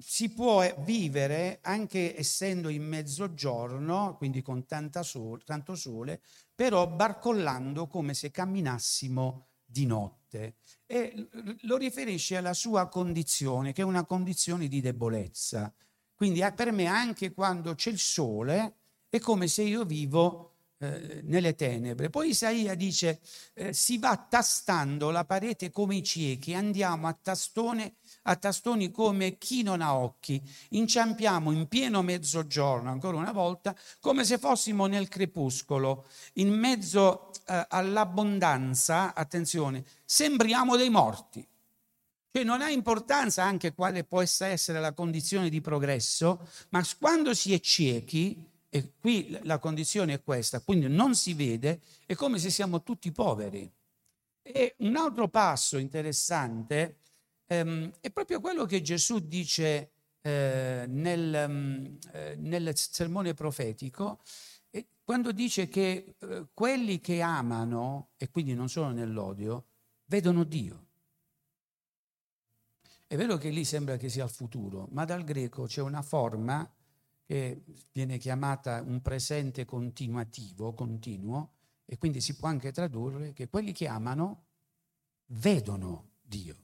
[0.00, 4.64] si può vivere anche essendo in mezzogiorno, quindi con
[5.02, 6.20] sole, tanto sole,
[6.54, 10.56] però barcollando come se camminassimo di notte.
[10.86, 11.28] E
[11.62, 15.72] lo riferisce alla sua condizione, che è una condizione di debolezza.
[16.14, 18.76] Quindi per me anche quando c'è il sole
[19.08, 22.10] è come se io vivo eh, nelle tenebre.
[22.10, 23.20] Poi Isaia dice,
[23.54, 29.38] eh, si va tastando la parete come i ciechi, andiamo a, tastone, a tastoni come
[29.38, 35.08] chi non ha occhi, inciampiamo in pieno mezzogiorno, ancora una volta, come se fossimo nel
[35.08, 41.46] crepuscolo, in mezzo eh, all'abbondanza, attenzione, sembriamo dei morti.
[42.30, 47.52] Cioè non ha importanza anche quale possa essere la condizione di progresso, ma quando si
[47.52, 52.48] è ciechi, e qui la condizione è questa, quindi non si vede, è come se
[52.48, 53.70] siamo tutti poveri.
[54.40, 56.96] E un altro passo interessante
[57.58, 59.90] ehm, è proprio quello che Gesù dice
[60.22, 64.20] eh, nel, um, eh, nel, sermone profetico,
[65.04, 69.66] quando dice che eh, quelli che amano, e quindi non sono nell'odio,
[70.06, 70.86] vedono Dio.
[73.06, 76.66] È vero che lì sembra che sia il futuro, ma dal greco c'è una forma
[77.24, 77.62] che
[77.92, 81.50] viene chiamata un presente continuativo, continuo,
[81.84, 84.44] e quindi si può anche tradurre che quelli che amano
[85.26, 86.56] vedono Dio.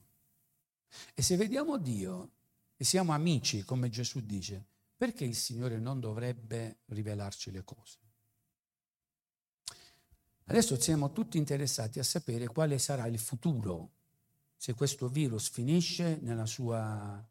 [1.13, 2.31] E se vediamo Dio
[2.75, 7.97] e siamo amici, come Gesù dice, perché il Signore non dovrebbe rivelarci le cose?
[10.45, 13.91] Adesso siamo tutti interessati a sapere quale sarà il futuro,
[14.57, 17.23] se questo virus finisce nella sua,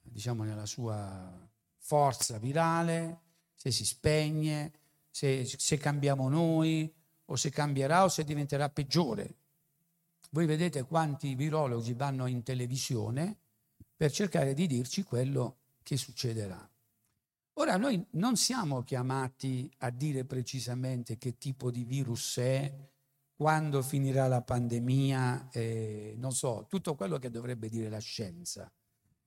[0.00, 3.22] diciamo, nella sua forza virale,
[3.54, 4.72] se si spegne,
[5.10, 9.39] se, se cambiamo noi o se cambierà o se diventerà peggiore.
[10.32, 13.36] Voi vedete quanti virologi vanno in televisione
[13.96, 16.70] per cercare di dirci quello che succederà.
[17.54, 22.72] Ora noi non siamo chiamati a dire precisamente che tipo di virus è,
[23.34, 28.70] quando finirà la pandemia, eh, non so, tutto quello che dovrebbe dire la scienza.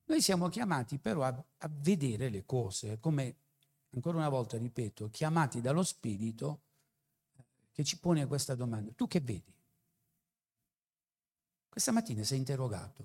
[0.06, 3.36] Noi siamo chiamati però a, a vedere le cose, come
[3.90, 6.62] ancora una volta ripeto, chiamati dallo Spirito
[7.72, 8.92] che ci pone questa domanda.
[8.94, 9.53] Tu che vedi?
[11.74, 13.04] Questa mattina sei interrogato.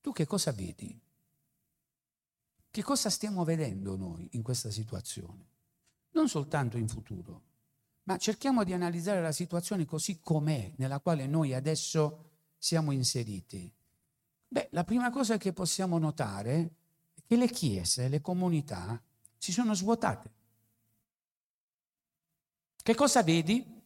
[0.00, 1.00] Tu che cosa vedi?
[2.70, 5.48] che cosa stiamo vedendo noi in questa situazione?
[6.10, 7.42] Non soltanto in futuro,
[8.04, 13.72] ma cerchiamo di analizzare la situazione così com'è, nella quale noi adesso siamo inseriti.
[14.48, 16.72] Beh, la prima cosa che possiamo notare
[17.14, 19.00] è che le chiese, le comunità
[19.36, 20.30] si sono svuotate.
[22.82, 23.79] Che cosa vedi?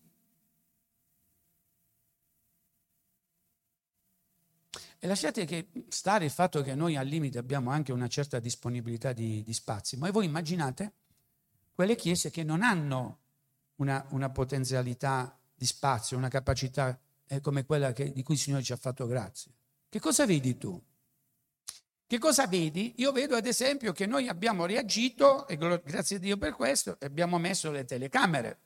[5.05, 9.13] E lasciate che stare il fatto che noi al limite abbiamo anche una certa disponibilità
[9.13, 10.95] di, di spazi, ma voi immaginate
[11.75, 13.19] quelle chiese che non hanno
[13.75, 18.63] una, una potenzialità di spazio, una capacità eh, come quella che, di cui il Signore
[18.63, 19.53] ci ha fatto grazie.
[19.91, 20.83] Che cosa vedi tu?
[22.07, 22.95] Che cosa vedi?
[22.97, 27.37] Io vedo ad esempio che noi abbiamo reagito, e grazie a Dio per questo, abbiamo
[27.37, 28.59] messo le telecamere.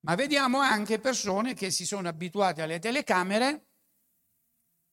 [0.00, 3.68] Ma vediamo anche persone che si sono abituate alle telecamere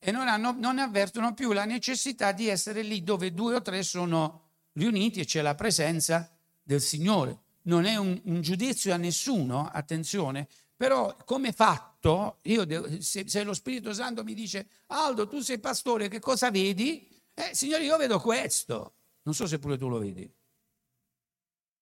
[0.04, 3.84] e non, hanno, non avvertono più la necessità di essere lì dove due o tre
[3.84, 6.28] sono riuniti e c'è la presenza
[6.64, 7.40] del Signore.
[7.64, 13.44] Non è un, un giudizio a nessuno, attenzione, però come fatto, io devo, se, se,
[13.44, 17.08] lo Spirito Santo mi dice Aldo, tu sei pastore, che cosa vedi?
[17.36, 18.94] Eh, Signore, io vedo questo.
[19.22, 20.28] Non so se pure tu lo vedi.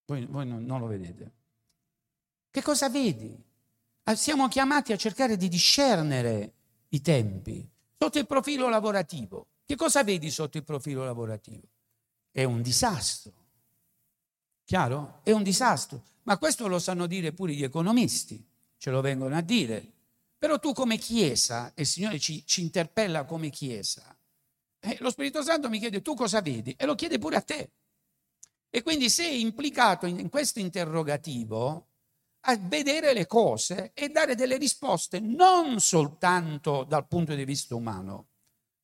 [0.08, 1.32] Voi, voi non, non lo vedete.
[2.52, 3.34] Che cosa vedi?
[4.04, 6.54] Ah, siamo chiamati a cercare di discernere
[6.90, 9.48] i tempi sotto il profilo lavorativo.
[9.66, 11.68] Che cosa vedi sotto il profilo lavorativo?
[12.32, 13.34] È un disastro.
[14.64, 15.20] Chiaro?
[15.24, 16.04] È un disastro.
[16.24, 18.42] Ma questo lo sanno dire pure gli economisti,
[18.78, 19.92] ce lo vengono a dire.
[20.38, 24.18] Però tu come Chiesa, e il Signore ci, ci interpella come Chiesa,
[24.80, 27.72] eh, lo Spirito Santo mi chiede tu cosa vedi e lo chiede pure a te.
[28.70, 31.89] E quindi sei implicato in, in questo interrogativo
[32.42, 38.28] a vedere le cose e dare delle risposte non soltanto dal punto di vista umano,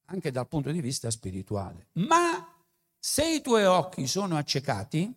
[0.05, 1.87] anche dal punto di vista spirituale.
[1.93, 2.53] Ma
[2.99, 5.13] se i tuoi occhi sono accecati,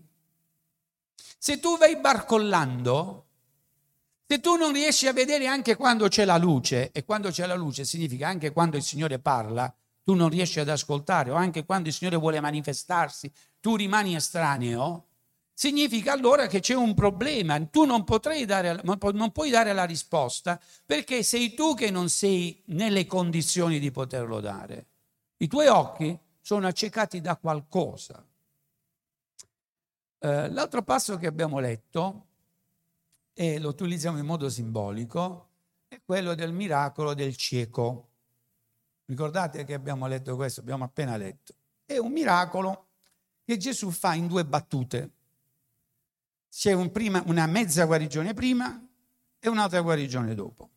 [1.38, 3.26] se tu vai barcollando,
[4.26, 7.54] se tu non riesci a vedere anche quando c'è la luce, e quando c'è la
[7.54, 11.88] luce significa anche quando il Signore parla, tu non riesci ad ascoltare, o anche quando
[11.88, 15.07] il Signore vuole manifestarsi, tu rimani estraneo,
[15.58, 17.60] significa allora che c'è un problema.
[17.66, 18.04] Tu non,
[18.46, 23.90] dare, non puoi dare la risposta perché sei tu che non sei nelle condizioni di
[23.90, 24.86] poterlo dare.
[25.38, 28.24] I tuoi occhi sono accecati da qualcosa.
[30.20, 32.26] Eh, l'altro passo che abbiamo letto,
[33.34, 35.48] e lo utilizziamo in modo simbolico,
[35.88, 38.10] è quello del miracolo del cieco.
[39.06, 41.52] Ricordate che abbiamo letto questo, abbiamo appena letto.
[41.84, 42.86] È un miracolo
[43.42, 45.14] che Gesù fa in due battute
[46.50, 48.82] c'è un prima, una mezza guarigione prima
[49.38, 50.70] e un'altra guarigione dopo,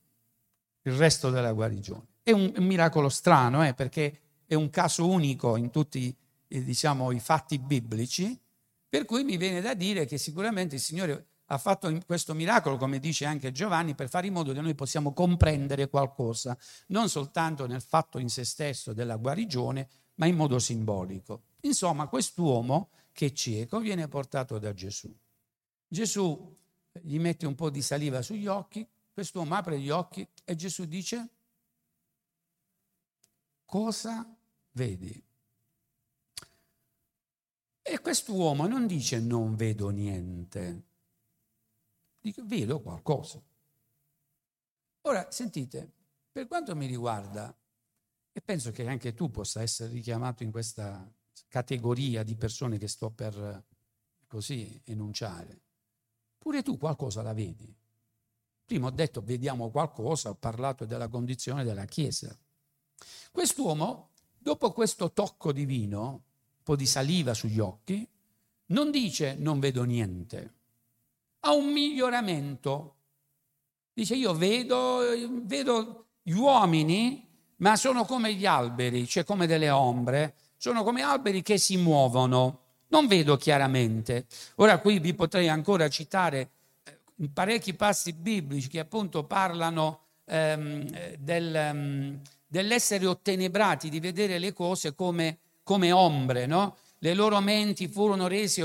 [0.84, 2.08] il resto della guarigione.
[2.24, 6.16] È un, un miracolo strano, eh, perché è un caso unico in tutti
[6.48, 8.40] eh, diciamo, i fatti biblici,
[8.88, 13.00] per cui mi viene da dire che sicuramente il Signore ha fatto questo miracolo, come
[13.00, 16.58] dice anche Giovanni, per fare in modo che noi possiamo comprendere qualcosa,
[16.88, 21.44] non soltanto nel fatto in se stesso della guarigione, ma in modo simbolico.
[21.62, 25.14] Insomma, quest'uomo che è cieco viene portato da Gesù.
[25.92, 26.58] Gesù
[27.02, 31.30] gli mette un po' di saliva sugli occhi, quest'uomo apre gli occhi e Gesù dice,
[33.66, 34.34] cosa
[34.72, 35.22] vedi?
[37.82, 40.84] E quest'uomo non dice non vedo niente,
[42.22, 43.44] dice vedo qualcosa.
[45.02, 45.92] Ora, sentite,
[46.32, 47.54] per quanto mi riguarda,
[48.32, 51.06] e penso che anche tu possa essere richiamato in questa
[51.50, 53.66] categoria di persone che sto per
[54.26, 55.64] così enunciare,
[56.42, 57.72] Pure tu qualcosa la vedi.
[58.66, 62.36] Prima ho detto vediamo qualcosa, ho parlato della condizione della Chiesa.
[63.32, 68.08] Quest'uomo, dopo questo tocco divino, un po' di saliva sugli occhi,
[68.68, 70.54] non dice non vedo niente,
[71.42, 72.96] ha un miglioramento.
[73.94, 75.02] Dice io vedo,
[75.44, 77.24] vedo gli uomini,
[77.58, 82.61] ma sono come gli alberi, cioè come delle ombre, sono come alberi che si muovono.
[82.92, 84.26] Non vedo chiaramente.
[84.56, 86.50] Ora qui vi potrei ancora citare
[86.84, 94.52] eh, parecchi passi biblici che appunto parlano ehm, del, um, dell'essere ottenebrati, di vedere le
[94.52, 96.76] cose come, come ombre, no?
[97.00, 98.62] Le loro menti furono rese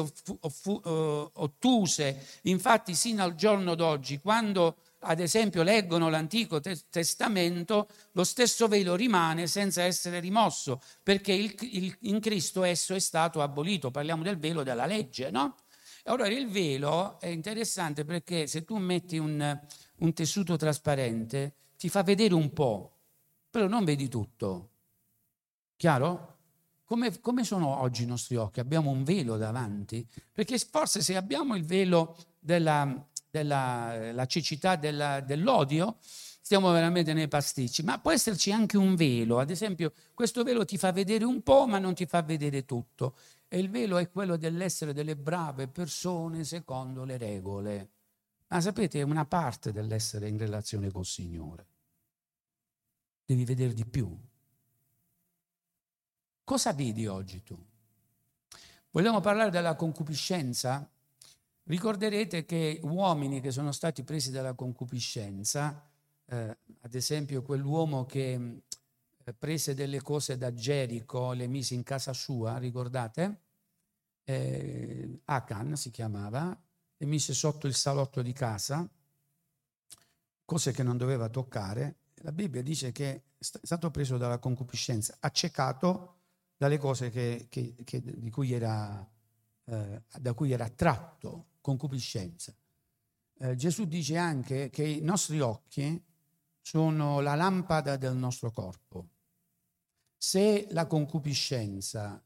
[1.33, 8.95] ottuse, infatti sino al giorno d'oggi, quando ad esempio leggono l'Antico Testamento, lo stesso velo
[8.95, 13.91] rimane senza essere rimosso, perché il, il, in Cristo esso è stato abolito.
[13.91, 15.57] Parliamo del velo della legge, no?
[16.05, 19.61] Allora il velo è interessante perché se tu metti un,
[19.97, 22.97] un tessuto trasparente ti fa vedere un po',
[23.51, 24.71] però non vedi tutto.
[25.77, 26.37] Chiaro?
[26.87, 28.61] come, come, sono oggi i nostri occhi?
[28.61, 30.07] Abbiamo un velo davanti?
[30.33, 33.07] Perché forse se abbiamo il velo della,
[33.45, 35.97] della cecità della, dell'odio,
[36.47, 40.79] stiamo veramente nei pasticci, ma può esserci anche un velo, ad esempio questo velo ti
[40.79, 43.17] fa vedere un po' ma non ti fa vedere tutto
[43.49, 47.91] e il velo è quello dell'essere delle brave persone secondo le regole,
[48.47, 51.67] ma sapete è una parte dell'essere in relazione col Signore,
[53.25, 54.17] devi vedere di più.
[56.45, 57.57] Cosa vedi oggi tu?
[58.91, 60.89] Vogliamo parlare della concupiscenza?
[61.67, 65.85] Ricorderete che uomini che sono stati presi dalla concupiscenza
[66.29, 68.63] eh, ad esempio quell'uomo che
[69.25, 73.41] eh, prese delle cose da Gerico, le mise in casa sua, ricordate?
[74.25, 76.57] Eh, Akan si chiamava,
[76.97, 78.89] le mise sotto il salotto di casa,
[80.45, 81.99] cose che non doveva toccare.
[82.23, 86.15] La Bibbia dice che è stato preso dalla concupiscenza, accecato
[86.57, 89.07] dalle cose che, che, che, cui era,
[89.67, 92.55] eh, da cui era attratto, concupiscenza.
[93.39, 96.03] Eh, Gesù dice anche che i nostri occhi
[96.61, 99.09] sono la lampada del nostro corpo.
[100.17, 102.23] Se la concupiscenza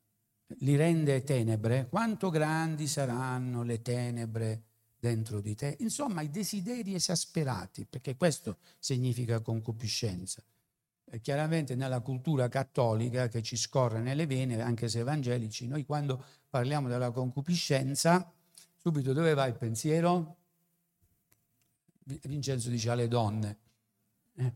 [0.58, 4.62] li rende tenebre, quanto grandi saranno le tenebre
[4.98, 5.76] dentro di te?
[5.80, 10.42] Insomma, i desideri esasperati, perché questo significa concupiscenza.
[11.12, 16.24] E chiaramente nella cultura cattolica che ci scorre nelle vene, anche se evangelici, noi quando
[16.48, 18.32] parliamo della concupiscenza,
[18.76, 20.36] subito dove va il pensiero?
[22.04, 23.58] Vincenzo dice alle donne,
[24.36, 24.54] eh,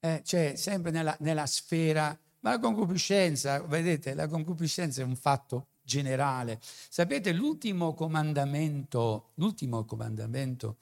[0.00, 5.68] eh, cioè sempre nella, nella sfera, ma la concupiscenza, vedete, la concupiscenza è un fatto
[5.82, 6.60] generale.
[6.60, 10.78] Sapete, l'ultimo comandamento, l'ultimo comandamento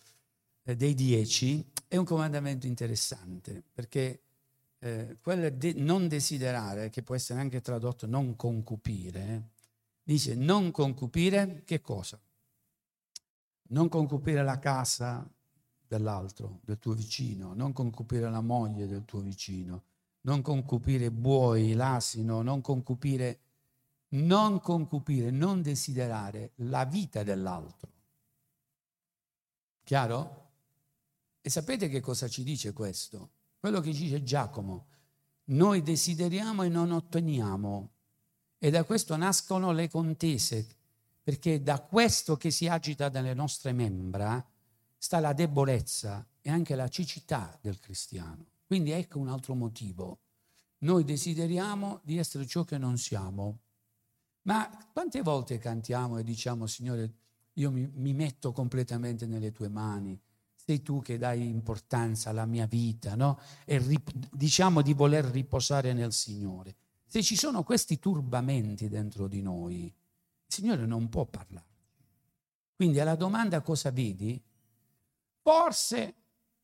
[0.64, 4.22] eh, dei dieci è un comandamento interessante, perché
[4.78, 9.50] eh, quello di non desiderare, che può essere anche tradotto non concupire,
[10.02, 12.20] dice non concupire che cosa?
[13.68, 15.28] Non concupire la casa,
[15.86, 19.84] dell'altro, del tuo vicino, non concupire la moglie del tuo vicino,
[20.22, 23.40] non concupire buoi, l'asino, non concupire,
[24.08, 27.90] non concupire, non desiderare la vita dell'altro.
[29.84, 30.44] Chiaro?
[31.40, 33.30] E sapete che cosa ci dice questo?
[33.58, 34.86] Quello che dice Giacomo.
[35.46, 37.90] Noi desideriamo e non otteniamo.
[38.58, 40.66] E da questo nascono le contese,
[41.22, 44.44] perché da questo che si agita dalle nostre membra
[44.96, 48.46] sta la debolezza e anche la cecità del cristiano.
[48.66, 50.20] Quindi ecco un altro motivo.
[50.78, 53.60] Noi desideriamo di essere ciò che non siamo.
[54.42, 57.14] Ma quante volte cantiamo e diciamo, Signore,
[57.54, 60.20] io mi, mi metto completamente nelle tue mani,
[60.66, 63.38] sei tu che dai importanza alla mia vita, no?
[63.64, 66.74] E rip- diciamo di voler riposare nel Signore.
[67.06, 69.92] Se ci sono questi turbamenti dentro di noi, il
[70.46, 71.64] Signore non può parlare.
[72.74, 74.42] Quindi alla domanda cosa vedi,
[75.46, 76.14] Forse,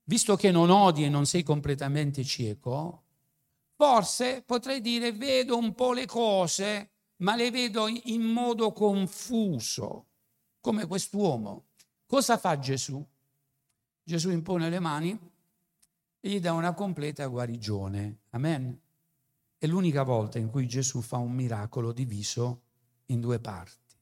[0.07, 3.05] visto che non odi e non sei completamente cieco,
[3.77, 10.07] forse potrei dire vedo un po' le cose, ma le vedo in modo confuso,
[10.59, 11.67] come quest'uomo.
[12.07, 13.07] Cosa fa Gesù?
[14.03, 15.31] Gesù impone le mani
[16.21, 18.21] e gli dà una completa guarigione.
[18.31, 18.81] Amen.
[19.59, 22.63] È l'unica volta in cui Gesù fa un miracolo diviso
[23.07, 23.97] in due parti.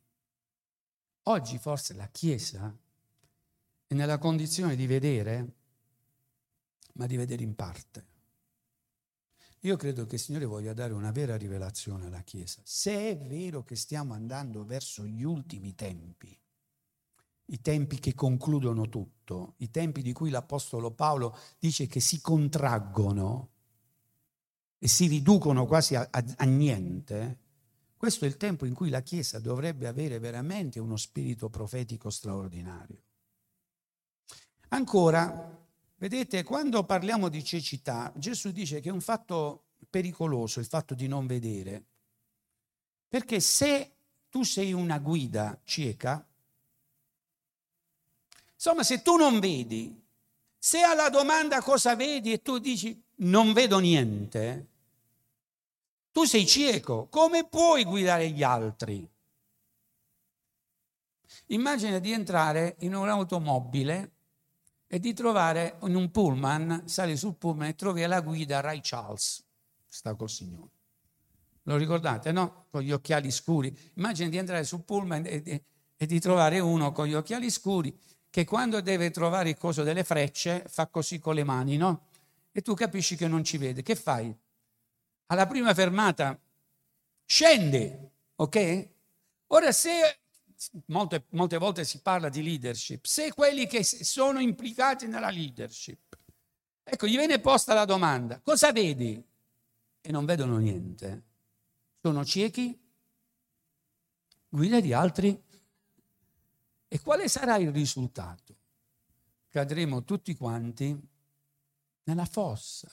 [1.25, 2.75] Oggi forse la Chiesa
[3.87, 5.55] è nella condizione di vedere,
[6.95, 8.07] ma di vedere in parte.
[9.61, 12.63] Io credo che il Signore voglia dare una vera rivelazione alla Chiesa.
[12.65, 16.35] Se è vero che stiamo andando verso gli ultimi tempi,
[17.51, 23.51] i tempi che concludono tutto, i tempi di cui l'Apostolo Paolo dice che si contraggono
[24.79, 27.39] e si riducono quasi a, a, a niente,
[27.97, 33.03] questo è il tempo in cui la Chiesa dovrebbe avere veramente uno spirito profetico straordinario.
[34.69, 35.59] Ancora,
[35.97, 41.09] vedete, quando parliamo di cecità, Gesù dice che è un fatto pericoloso il fatto di
[41.09, 41.85] non vedere,
[43.09, 43.97] perché se
[44.29, 46.25] tu sei una guida cieca,
[48.61, 49.99] insomma, se tu non vedi,
[50.59, 54.69] se alla domanda cosa vedi e tu dici non vedo niente,
[56.13, 59.09] tu sei cieco, come puoi guidare gli altri?
[61.47, 64.13] Immagina di entrare in un'automobile
[64.87, 69.43] e di trovare in un pullman, sali sul pullman e trovi la guida Ray Charles,
[69.89, 70.71] sta col Signore.
[71.63, 72.67] Lo ricordate, no?
[72.71, 73.75] Con gli occhiali scuri.
[73.95, 75.65] Immagina di entrare sul pullman e, e,
[75.97, 77.97] e di trovare uno con gli occhiali scuri
[78.31, 82.07] che quando deve trovare il coso delle frecce fa così con le mani, no?
[82.53, 83.83] E tu capisci che non ci vede.
[83.83, 84.35] Che fai?
[85.27, 86.39] Alla prima fermata
[87.25, 87.93] scendi,
[88.37, 88.89] ok?
[89.49, 90.21] Ora se
[90.87, 96.19] molte, molte volte si parla di leadership, se quelli che sono implicati nella leadership,
[96.83, 99.23] ecco, gli viene posta la domanda, cosa vedi?
[100.03, 101.23] E non vedono niente.
[102.01, 102.79] Sono ciechi?
[104.49, 105.41] Guida di altri?
[106.93, 108.57] E quale sarà il risultato?
[109.49, 111.01] Cadremo tutti quanti
[112.03, 112.91] nella fossa.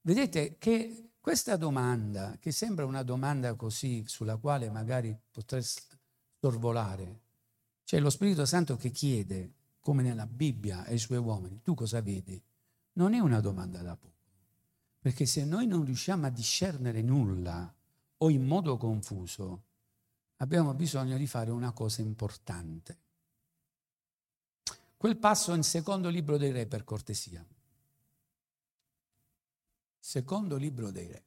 [0.00, 5.98] Vedete che questa domanda, che sembra una domanda così sulla quale magari potreste
[6.40, 7.20] sorvolare.
[7.84, 12.42] C'è lo Spirito Santo che chiede, come nella Bibbia ai suoi uomini, tu cosa vedi?
[12.94, 14.14] Non è una domanda da poco,
[14.98, 17.70] perché se noi non riusciamo a discernere nulla
[18.16, 19.64] o in modo confuso,
[20.36, 23.08] abbiamo bisogno di fare una cosa importante.
[25.00, 27.42] Quel passo in secondo libro dei re, per cortesia.
[29.98, 31.24] Secondo libro dei re.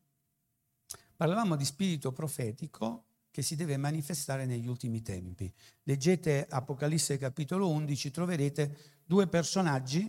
[1.16, 5.52] Parlavamo di spirito profetico che si deve manifestare negli ultimi tempi.
[5.86, 10.08] Leggete Apocalisse capitolo 11, troverete due personaggi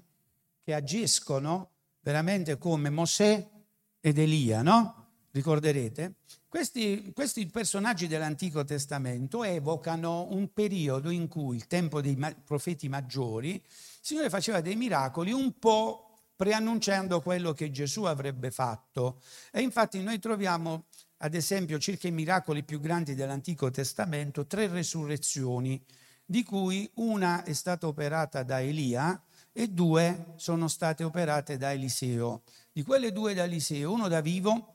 [0.60, 3.50] che agiscono veramente come Mosè
[3.98, 5.03] ed Elia, no?
[5.34, 6.14] Ricorderete?
[6.48, 13.54] Questi, questi personaggi dell'Antico Testamento evocano un periodo in cui, il tempo dei profeti maggiori,
[13.54, 13.62] il
[14.00, 19.20] Signore faceva dei miracoli un po' preannunciando quello che Gesù avrebbe fatto.
[19.50, 20.84] E infatti noi troviamo
[21.16, 25.84] ad esempio circa i miracoli più grandi dell'Antico Testamento, tre resurrezioni,
[26.24, 29.20] di cui una è stata operata da Elia
[29.50, 32.42] e due sono state operate da Eliseo.
[32.70, 34.73] Di quelle due da Eliseo, uno da vivo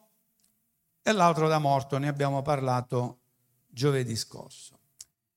[1.01, 3.19] e l'altro da morto, ne abbiamo parlato
[3.67, 4.77] giovedì scorso.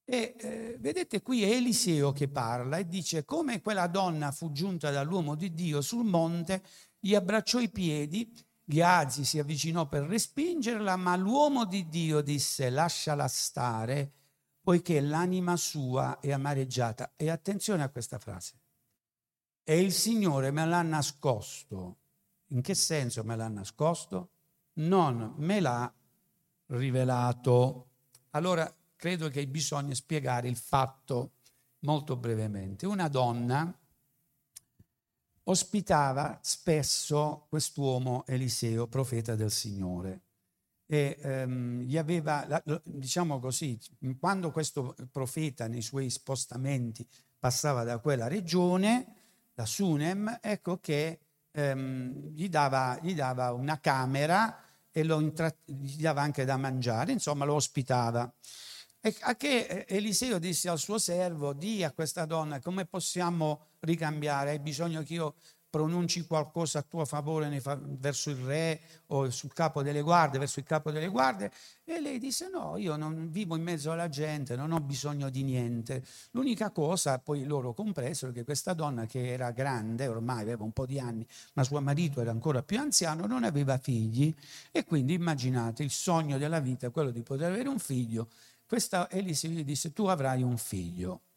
[0.05, 4.91] E eh, vedete qui è Eliseo che parla e dice come quella donna fu giunta
[4.91, 6.63] dall'uomo di Dio sul monte,
[6.99, 8.31] gli abbracciò i piedi
[8.65, 14.13] Ghiazi si avvicinò per respingerla, ma l'uomo di Dio disse lasciala stare,
[14.63, 17.13] poiché l'anima sua è amareggiata.
[17.17, 18.61] E attenzione a questa frase.
[19.65, 21.99] E il Signore me l'ha nascosto.
[22.49, 24.31] In che senso me l'ha nascosto?
[24.75, 25.93] Non me l'ha
[26.67, 27.89] rivelato.
[28.31, 31.33] Allora credo che bisogna spiegare il fatto
[31.81, 32.87] molto brevemente.
[32.87, 33.77] Una donna
[35.45, 40.23] ospitava spesso quest'uomo Eliseo, profeta del Signore.
[40.87, 43.79] E ehm, gli aveva, diciamo così,
[44.19, 47.07] quando questo profeta nei suoi spostamenti
[47.39, 49.17] passava da quella regione,
[49.55, 51.19] da Sunem, ecco che
[51.53, 54.59] ehm, gli, dava, gli, dava, una camera
[54.91, 58.33] e intra- gli dava anche da mangiare, insomma lo ospitava.
[59.01, 64.51] E a che Eliseo disse al suo servo, di a questa donna come possiamo ricambiare,
[64.51, 65.35] hai bisogno che io
[65.73, 67.49] pronunci qualcosa a tuo favore
[67.99, 71.51] verso il re o sul capo delle guardie, verso il capo delle guardie.
[71.83, 75.43] E lei disse no, io non vivo in mezzo alla gente, non ho bisogno di
[75.43, 76.05] niente.
[76.33, 80.85] L'unica cosa, poi loro compresero che questa donna che era grande, ormai aveva un po'
[80.85, 84.35] di anni, ma suo marito era ancora più anziano, non aveva figli
[84.71, 88.29] e quindi immaginate il sogno della vita, quello di poter avere un figlio
[88.67, 91.32] questa gli disse, tu avrai un figlio.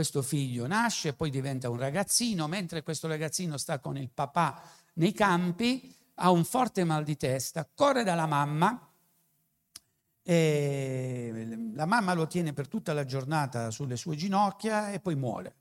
[0.00, 4.62] Questo figlio nasce, poi diventa un ragazzino, mentre questo ragazzino sta con il papà
[4.94, 8.90] nei campi, ha un forte mal di testa, corre dalla mamma,
[10.22, 15.54] e la mamma lo tiene per tutta la giornata sulle sue ginocchia e poi muore.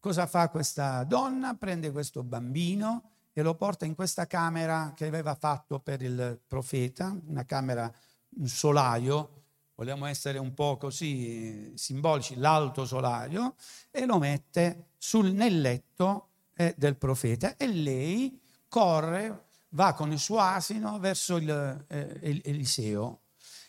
[0.00, 1.52] Cosa fa questa donna?
[1.52, 7.14] Prende questo bambino e lo porta in questa camera che aveva fatto per il profeta,
[7.26, 7.92] una camera,
[8.36, 9.43] un solaio
[9.74, 13.54] vogliamo essere un po' così simbolici, l'alto solaio,
[13.90, 20.18] e lo mette sul, nel letto eh, del profeta e lei corre, va con il
[20.18, 23.20] suo asino verso il, eh, Eliseo.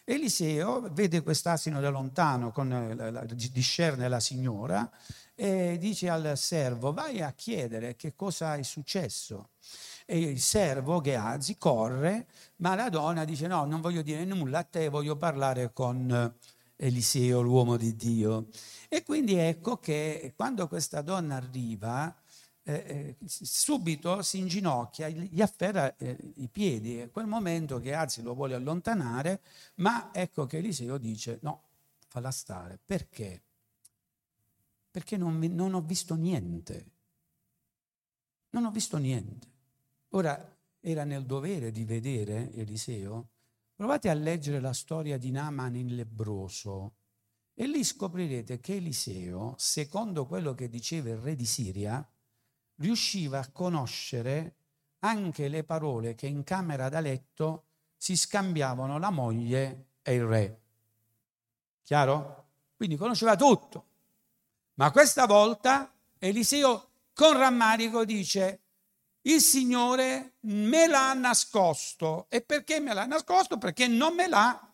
[0.04, 4.90] Eliseo vede quest'asino da lontano, con, eh, la, la, discerne la signora
[5.34, 9.50] e dice al servo vai a chiedere che cosa è successo.
[10.08, 12.28] E il servo Gehazi corre,
[12.58, 16.86] ma la donna dice no, non voglio dire nulla a te, voglio parlare con eh,
[16.86, 18.48] Eliseo, l'uomo di Dio.
[18.88, 22.16] E quindi ecco che quando questa donna arriva,
[22.62, 27.00] eh, eh subito si inginocchia, gli afferra eh, i piedi.
[27.00, 29.42] È quel momento che Gehazi lo vuole allontanare,
[29.76, 31.64] ma ecco che Eliseo dice no,
[32.08, 32.80] falla stare.
[32.86, 33.42] Perché?
[34.92, 36.86] Perché non, non ho visto niente.
[38.52, 39.54] Non ho visto niente.
[40.16, 43.32] Ora era nel dovere di vedere Eliseo.
[43.76, 46.96] Provate a leggere la storia di Naaman il lebroso
[47.54, 52.08] e lì scoprirete che Eliseo, secondo quello che diceva il re di Siria,
[52.76, 54.56] riusciva a conoscere
[55.00, 57.66] anche le parole che in camera da letto
[57.98, 60.62] si scambiavano la moglie e il re.
[61.84, 62.52] Chiaro?
[62.78, 63.86] Quindi conosceva tutto.
[64.76, 68.65] Ma questa volta Eliseo con rammarico dice,
[69.26, 72.28] il Signore me l'ha nascosto.
[72.30, 73.58] E perché me l'ha nascosto?
[73.58, 74.74] Perché non me l'ha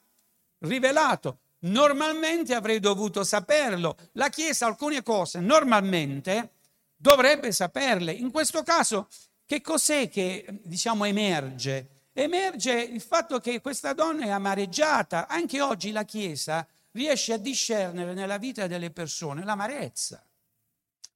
[0.60, 1.40] rivelato.
[1.60, 3.96] Normalmente avrei dovuto saperlo.
[4.14, 6.54] La Chiesa alcune cose normalmente
[6.96, 8.12] dovrebbe saperle.
[8.12, 9.08] In questo caso,
[9.46, 12.10] che cos'è che diciamo emerge?
[12.14, 15.28] Emerge il fatto che questa donna è amareggiata.
[15.28, 20.26] Anche oggi la Chiesa riesce a discernere nella vita delle persone l'amarezza.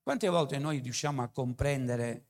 [0.01, 2.24] Quante volte noi riusciamo a comprendere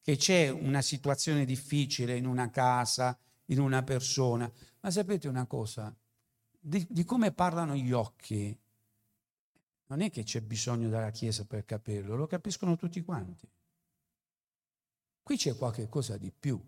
[0.00, 4.50] che c'è una situazione difficile in una casa, in una persona?
[4.80, 5.94] Ma sapete una cosa?
[6.58, 8.58] Di, di come parlano gli occhi,
[9.86, 13.48] non è che c'è bisogno della Chiesa per capirlo, lo capiscono tutti quanti.
[15.22, 16.60] Qui c'è qualche cosa di più.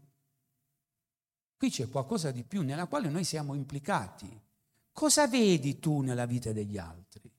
[1.57, 4.41] Qui c'è qualcosa di più nella quale noi siamo implicati.
[4.93, 7.31] Cosa vedi tu nella vita degli altri?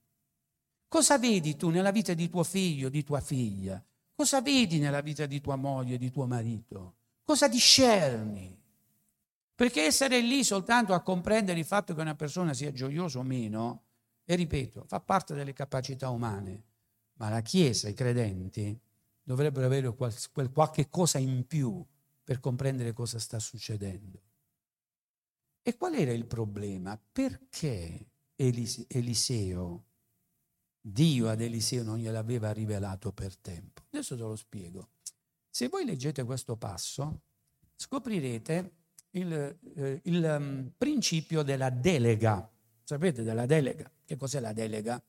[0.87, 3.83] Cosa vedi tu nella vita di tuo figlio, di tua figlia?
[4.23, 6.95] Cosa vedi nella vita di tua moglie, di tuo marito?
[7.25, 8.57] Cosa discerni?
[9.53, 13.83] Perché essere lì soltanto a comprendere il fatto che una persona sia gioiosa o meno,
[14.23, 16.63] e ripeto, fa parte delle capacità umane,
[17.15, 18.79] ma la Chiesa, i credenti,
[19.21, 21.85] dovrebbero avere quel, quel qualche cosa in più
[22.23, 24.21] per comprendere cosa sta succedendo.
[25.61, 26.97] E qual era il problema?
[27.11, 28.07] Perché
[28.37, 29.83] Eliseo,
[30.85, 33.83] Dio ad Eliseo non gliel'aveva rivelato per tempo?
[33.91, 34.89] Adesso te lo spiego.
[35.49, 37.21] Se voi leggete questo passo,
[37.75, 38.71] scoprirete
[39.11, 39.31] il,
[39.75, 42.49] eh, il um, principio della delega.
[42.83, 43.89] Sapete della delega?
[44.03, 45.01] Che cos'è la delega?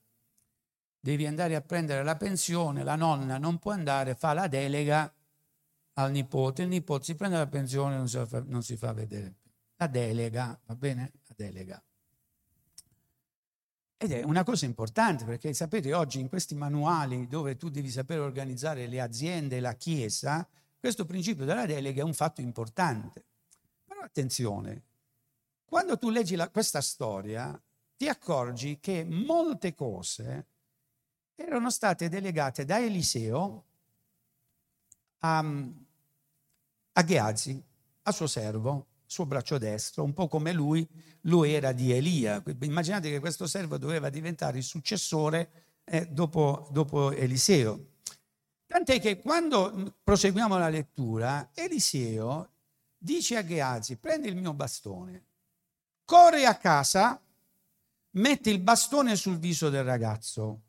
[0.97, 5.13] Devi andare a prendere la pensione, la nonna non può andare, fa la delega
[5.97, 9.35] al nipote, il nipote si prende la pensione e non non si fa vedere
[9.77, 11.11] la delega, va bene?
[11.27, 11.83] La delega.
[13.97, 18.19] Ed è una cosa importante perché sapete oggi in questi manuali dove tu devi sapere
[18.19, 23.23] organizzare le aziende la chiesa, questo principio della delega è un fatto importante.
[23.85, 24.83] Però attenzione,
[25.65, 27.59] quando tu leggi la, questa storia
[27.95, 30.47] ti accorgi che molte cose
[31.35, 33.63] erano state delegate da Eliseo
[35.19, 35.39] a,
[36.93, 37.63] a Geazi,
[38.03, 38.85] a suo servo,
[39.15, 40.85] suo braccio destro, un po' come lui,
[41.21, 42.43] lui era di Elia.
[42.61, 47.93] Immaginate che questo servo doveva diventare il successore eh, dopo, dopo Eliseo.
[48.67, 52.49] Tant'è che quando proseguiamo la lettura, Eliseo
[52.97, 55.23] dice a Geazi, prendi il mio bastone,
[56.03, 57.21] corri a casa,
[58.11, 60.61] metti il bastone sul viso del ragazzo.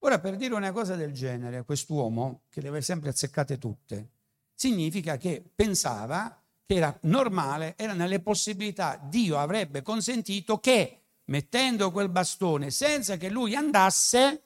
[0.00, 4.10] Ora, per dire una cosa del genere, quest'uomo, che le aveva sempre azzeccate tutte,
[4.54, 12.10] significa che pensava che era normale, era nelle possibilità, Dio avrebbe consentito che mettendo quel
[12.10, 14.42] bastone senza che lui andasse,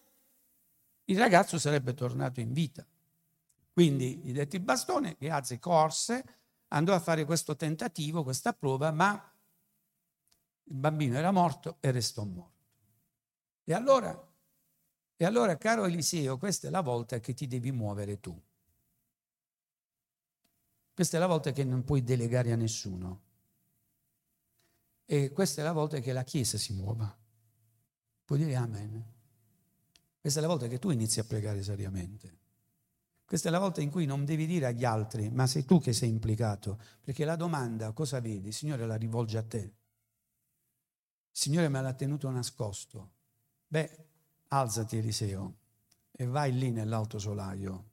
[1.07, 2.87] il ragazzo sarebbe tornato in vita.
[3.73, 6.25] Quindi gli detti il bastone, Gehazi corse,
[6.69, 9.21] andò a fare questo tentativo, questa prova, ma
[10.63, 12.53] il bambino era morto e restò morto.
[13.65, 14.33] E allora,
[15.17, 18.41] e allora caro Eliseo, questa è la volta che ti devi muovere tu.
[20.95, 23.23] Questa è la volta che non puoi delegare a nessuno.
[25.07, 27.17] E questa è la volta che la Chiesa si muova.
[28.25, 29.05] Puoi dire amen.
[30.21, 32.41] Questa è la volta che tu inizi a pregare seriamente.
[33.25, 35.95] Questa è la volta in cui non devi dire agli altri, ma sei tu che
[35.95, 39.59] sei implicato, perché la domanda cosa vedi, il Signore la rivolge a te.
[39.59, 39.73] Il
[41.31, 43.13] Signore me l'ha tenuto nascosto.
[43.67, 44.07] Beh,
[44.49, 45.57] alzati Eliseo
[46.11, 47.92] e vai lì nell'alto solaio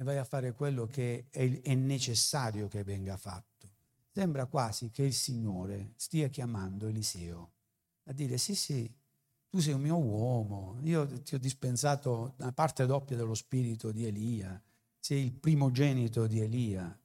[0.00, 3.68] e vai a fare quello che è, necessario che venga fatto.
[4.12, 7.52] Sembra quasi che il Signore stia chiamando Eliseo
[8.04, 8.90] a dire sì sì,
[9.48, 14.06] tu sei un mio uomo, io ti ho dispensato una parte doppia dello spirito di
[14.06, 14.60] Elia,
[14.98, 16.98] sei il primogenito di Elia.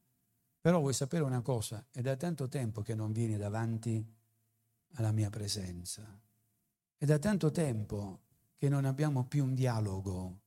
[0.61, 4.05] Però vuoi sapere una cosa, è da tanto tempo che non vieni davanti
[4.93, 6.05] alla mia presenza.
[6.95, 8.21] È da tanto tempo
[8.55, 10.39] che non abbiamo più un dialogo.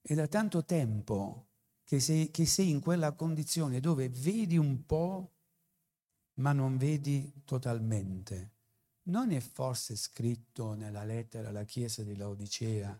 [0.00, 1.49] È da tanto tempo
[1.90, 5.32] che sei, che sei in quella condizione dove vedi un po',
[6.34, 8.52] ma non vedi totalmente.
[9.08, 12.96] Non è forse scritto nella lettera alla Chiesa di Laodicea,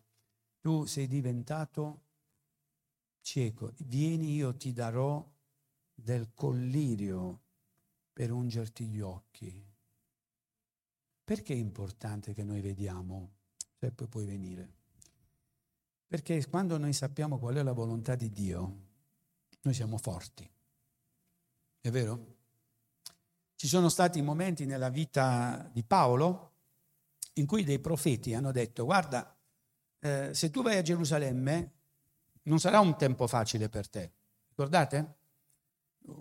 [0.60, 2.06] tu sei diventato
[3.20, 5.24] cieco, vieni io ti darò
[5.94, 7.42] del collirio
[8.12, 9.64] per ungerti gli occhi.
[11.22, 13.36] Perché è importante che noi vediamo
[13.78, 14.79] se poi puoi venire?
[16.10, 18.78] Perché quando noi sappiamo qual è la volontà di Dio,
[19.62, 20.50] noi siamo forti.
[21.80, 22.38] È vero?
[23.60, 26.52] ci sono stati momenti nella vita di Paolo
[27.34, 29.36] in cui dei profeti hanno detto guarda,
[29.98, 31.72] eh, se tu vai a Gerusalemme
[32.44, 34.12] non sarà un tempo facile per te.
[34.48, 35.16] Ricordate?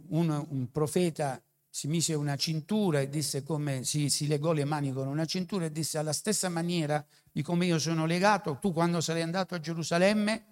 [0.10, 4.92] Un, un profeta si mise una cintura e disse come si, si, legò le mani
[4.92, 9.02] con una cintura e disse alla stessa maniera di come io sono legato, tu quando
[9.02, 10.46] sarai andato a Gerusalemme,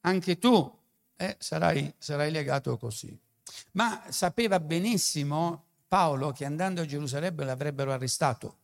[0.00, 0.78] anche tu
[1.16, 3.16] eh, sarai, sarai legato così.
[3.72, 8.56] Ma sapeva benissimo Paolo che andando a Gerusalemme l'avrebbero arrestato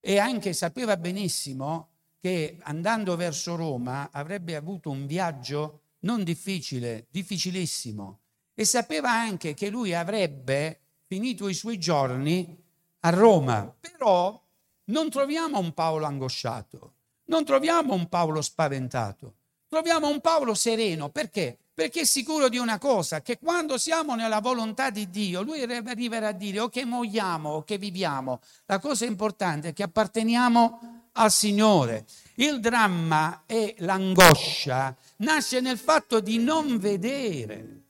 [0.00, 1.88] e anche sapeva benissimo
[2.18, 8.20] che andando verso Roma avrebbe avuto un viaggio non difficile, difficilissimo
[8.54, 12.56] e sapeva anche che lui avrebbe finito i suoi giorni
[13.00, 13.72] a Roma.
[13.78, 14.40] Però
[14.84, 16.92] non troviamo un Paolo angosciato,
[17.26, 19.34] non troviamo un Paolo spaventato,
[19.68, 21.08] troviamo un Paolo sereno.
[21.08, 21.56] Perché?
[21.76, 26.28] Perché è sicuro di una cosa, che quando siamo nella volontà di Dio, lui arriverà
[26.28, 31.30] a dire o che muoiamo o che viviamo, la cosa importante è che apparteniamo al
[31.30, 32.06] Signore.
[32.36, 37.82] Il dramma e l'angoscia nasce nel fatto di non vedere,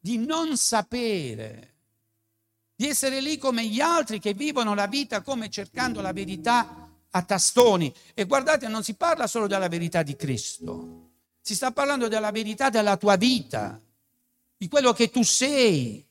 [0.00, 1.77] di non sapere
[2.78, 7.22] di essere lì come gli altri che vivono la vita come cercando la verità a
[7.24, 7.92] tastoni.
[8.14, 11.10] E guardate, non si parla solo della verità di Cristo,
[11.40, 13.82] si sta parlando della verità della tua vita,
[14.56, 16.06] di quello che tu sei,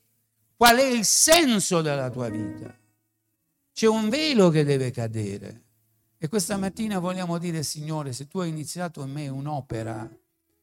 [0.56, 2.78] qual è il senso della tua vita.
[3.72, 5.62] C'è un velo che deve cadere.
[6.18, 10.06] E questa mattina vogliamo dire, Signore, se tu hai iniziato in me un'opera,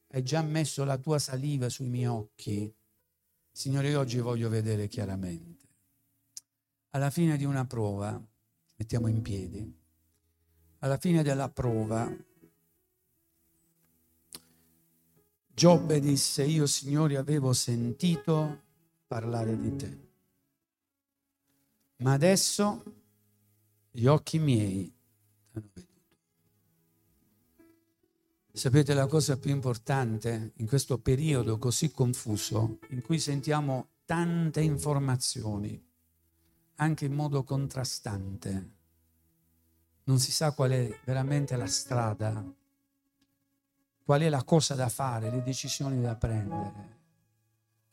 [0.10, 2.72] hai già messo la tua saliva sui miei occhi,
[3.52, 5.55] Signore, io oggi voglio vedere chiaramente
[6.96, 8.18] alla fine di una prova,
[8.78, 9.80] mettiamo in piedi,
[10.80, 12.10] alla fine della prova,
[15.54, 18.62] Giobbe disse, io Signore avevo sentito
[19.08, 20.08] parlare di te,
[21.98, 22.82] ma adesso
[23.92, 24.90] gli occhi miei
[25.52, 25.94] hanno veduto.
[28.54, 35.85] Sapete la cosa più importante in questo periodo così confuso, in cui sentiamo tante informazioni,
[36.76, 38.74] anche in modo contrastante.
[40.04, 42.44] Non si sa qual è veramente la strada,
[44.04, 46.94] qual è la cosa da fare, le decisioni da prendere.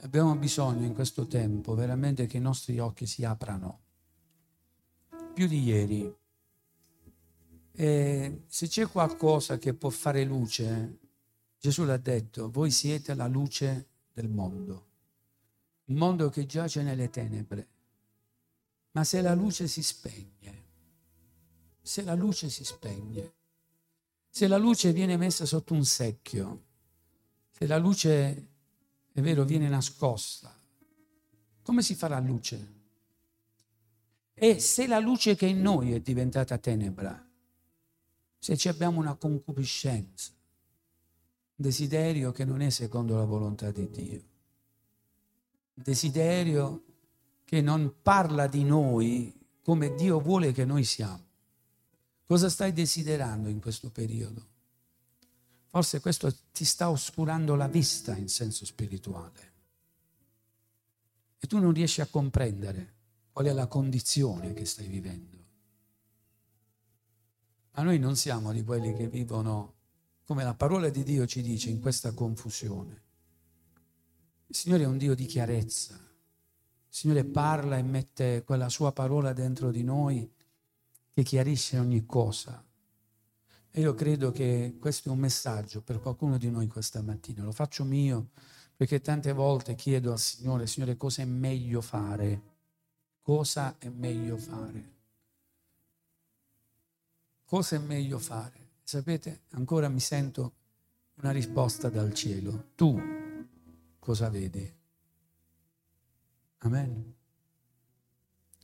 [0.02, 3.80] Abbiamo bisogno in questo tempo veramente che i nostri occhi si aprano,
[5.32, 6.14] più di ieri.
[7.74, 10.98] E se c'è qualcosa che può fare luce,
[11.58, 14.88] Gesù l'ha detto, voi siete la luce del mondo,
[15.84, 17.71] un mondo che giace nelle tenebre
[18.92, 20.64] ma se la luce si spegne,
[21.80, 23.34] se la luce si spegne,
[24.28, 26.64] se la luce viene messa sotto un secchio,
[27.50, 28.48] se la luce,
[29.12, 30.54] è vero, viene nascosta,
[31.62, 32.80] come si farà luce?
[34.34, 37.28] E se la luce che in noi è diventata tenebra,
[38.38, 44.22] se ci abbiamo una concupiscenza, un desiderio che non è secondo la volontà di Dio,
[45.74, 46.84] un desiderio
[47.52, 49.30] che non parla di noi
[49.60, 51.22] come Dio vuole che noi siamo.
[52.24, 54.46] Cosa stai desiderando in questo periodo?
[55.68, 59.52] Forse questo ti sta oscurando la vista in senso spirituale
[61.38, 62.94] e tu non riesci a comprendere
[63.32, 65.36] qual è la condizione che stai vivendo.
[67.72, 69.74] Ma noi non siamo di quelli che vivono,
[70.24, 73.02] come la parola di Dio ci dice, in questa confusione.
[74.46, 76.11] Il Signore è un Dio di chiarezza,
[76.94, 80.30] Signore parla e mette quella sua parola dentro di noi
[81.10, 82.62] che chiarisce ogni cosa.
[83.70, 87.44] E io credo che questo è un messaggio per qualcuno di noi questa mattina.
[87.44, 88.28] Lo faccio mio
[88.76, 92.42] perché tante volte chiedo al Signore, Signore, cosa è meglio fare?
[93.22, 94.92] Cosa è meglio fare?
[97.42, 98.72] Cosa è meglio fare?
[98.82, 100.52] Sapete, ancora mi sento
[101.14, 102.72] una risposta dal cielo.
[102.74, 103.00] Tu
[103.98, 104.80] cosa vedi?
[106.64, 107.14] Amen.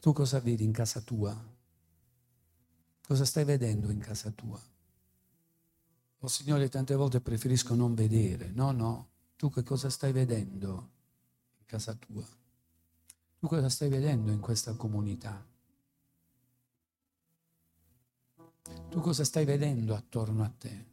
[0.00, 1.36] Tu cosa vedi in casa tua?
[3.02, 4.60] Cosa stai vedendo in casa tua?
[6.20, 8.50] Oh Signore, tante volte preferisco non vedere.
[8.50, 9.08] No, no.
[9.36, 10.90] Tu che cosa stai vedendo
[11.58, 12.26] in casa tua?
[13.38, 15.44] Tu cosa stai vedendo in questa comunità?
[18.90, 20.86] Tu cosa stai vedendo attorno a te?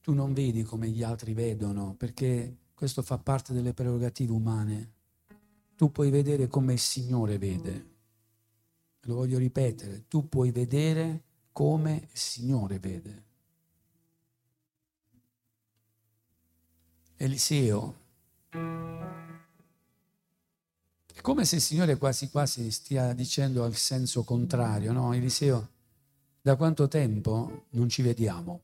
[0.00, 4.96] Tu non vedi come gli altri vedono, perché questo fa parte delle prerogative umane
[5.78, 7.86] tu puoi vedere come il Signore vede.
[9.02, 11.22] Lo voglio ripetere, tu puoi vedere
[11.52, 13.24] come il Signore vede.
[17.14, 17.94] Eliseo
[21.14, 25.12] è come se il Signore quasi quasi stia dicendo al senso contrario, no?
[25.12, 25.68] Eliseo,
[26.40, 28.62] da quanto tempo non ci vediamo?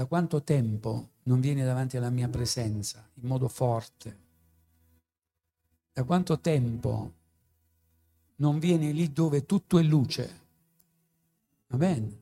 [0.00, 4.18] Da quanto tempo non vieni davanti alla mia presenza in modo forte?
[5.92, 7.12] Da quanto tempo
[8.36, 10.40] non vieni lì dove tutto è luce?
[11.66, 12.18] Amen.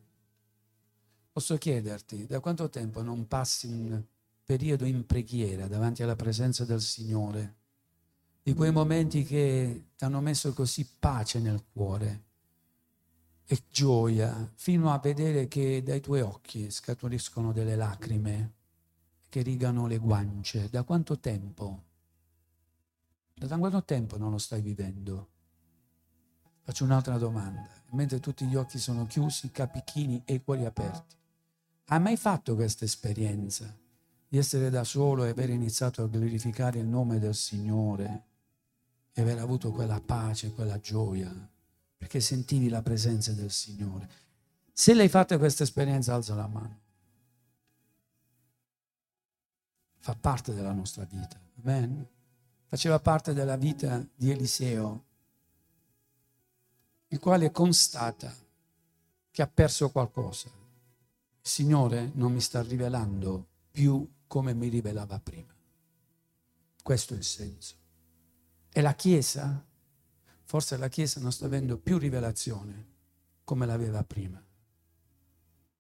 [1.31, 4.03] Posso chiederti, da quanto tempo non passi un
[4.43, 7.55] periodo in preghiera davanti alla presenza del Signore?
[8.43, 12.24] Di quei momenti che ti hanno messo così pace nel cuore
[13.51, 18.53] e gioia, fino a vedere che dai tuoi occhi scaturiscono delle lacrime
[19.30, 20.68] che rigano le guance.
[20.68, 21.84] Da quanto tempo?
[23.32, 25.28] Da quanto tempo non lo stai vivendo?
[26.61, 27.66] Faccio un'altra domanda.
[27.92, 31.16] Mentre tutti gli occhi sono chiusi, capi chini e i cuori aperti.
[31.86, 33.74] Hai mai fatto questa esperienza
[34.28, 38.24] di essere da solo e aver iniziato a glorificare il nome del Signore
[39.11, 41.32] e aver avuto quella pace, quella gioia,
[41.99, 44.09] perché sentivi la presenza del Signore?
[44.72, 46.80] Se l'hai fatta questa esperienza, alza la mano.
[49.99, 51.38] Fa parte della nostra vita.
[51.62, 52.07] Amen.
[52.66, 55.05] Faceva parte della vita di Eliseo
[57.09, 58.34] il quale constata
[59.30, 60.49] che ha perso qualcosa.
[60.49, 65.55] Il Signore non mi sta rivelando più come mi rivelava prima.
[66.82, 67.74] Questo è il senso.
[68.70, 69.64] E la Chiesa,
[70.49, 72.86] forse la Chiesa non sta avendo più rivelazione
[73.44, 74.42] come l'aveva prima.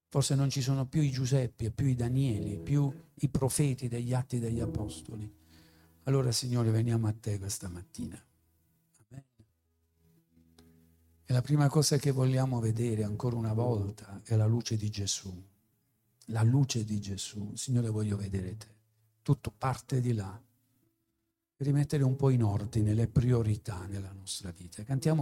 [0.08, 4.38] Forse non ci sono più i Giuseppi, più i Danieli, più i profeti degli atti
[4.38, 5.34] degli Apostoli.
[6.02, 8.22] Allora, Signore, veniamo a te questa mattina.
[11.24, 15.32] E la prima cosa che vogliamo vedere ancora una volta è la luce di Gesù.
[16.26, 17.54] La luce di Gesù.
[17.54, 18.66] Signore, voglio vedere te.
[19.22, 20.38] Tutto parte di là.
[21.60, 24.84] Rimettere un po' in ordine le priorità nella nostra vita.
[24.84, 25.16] Cantiamo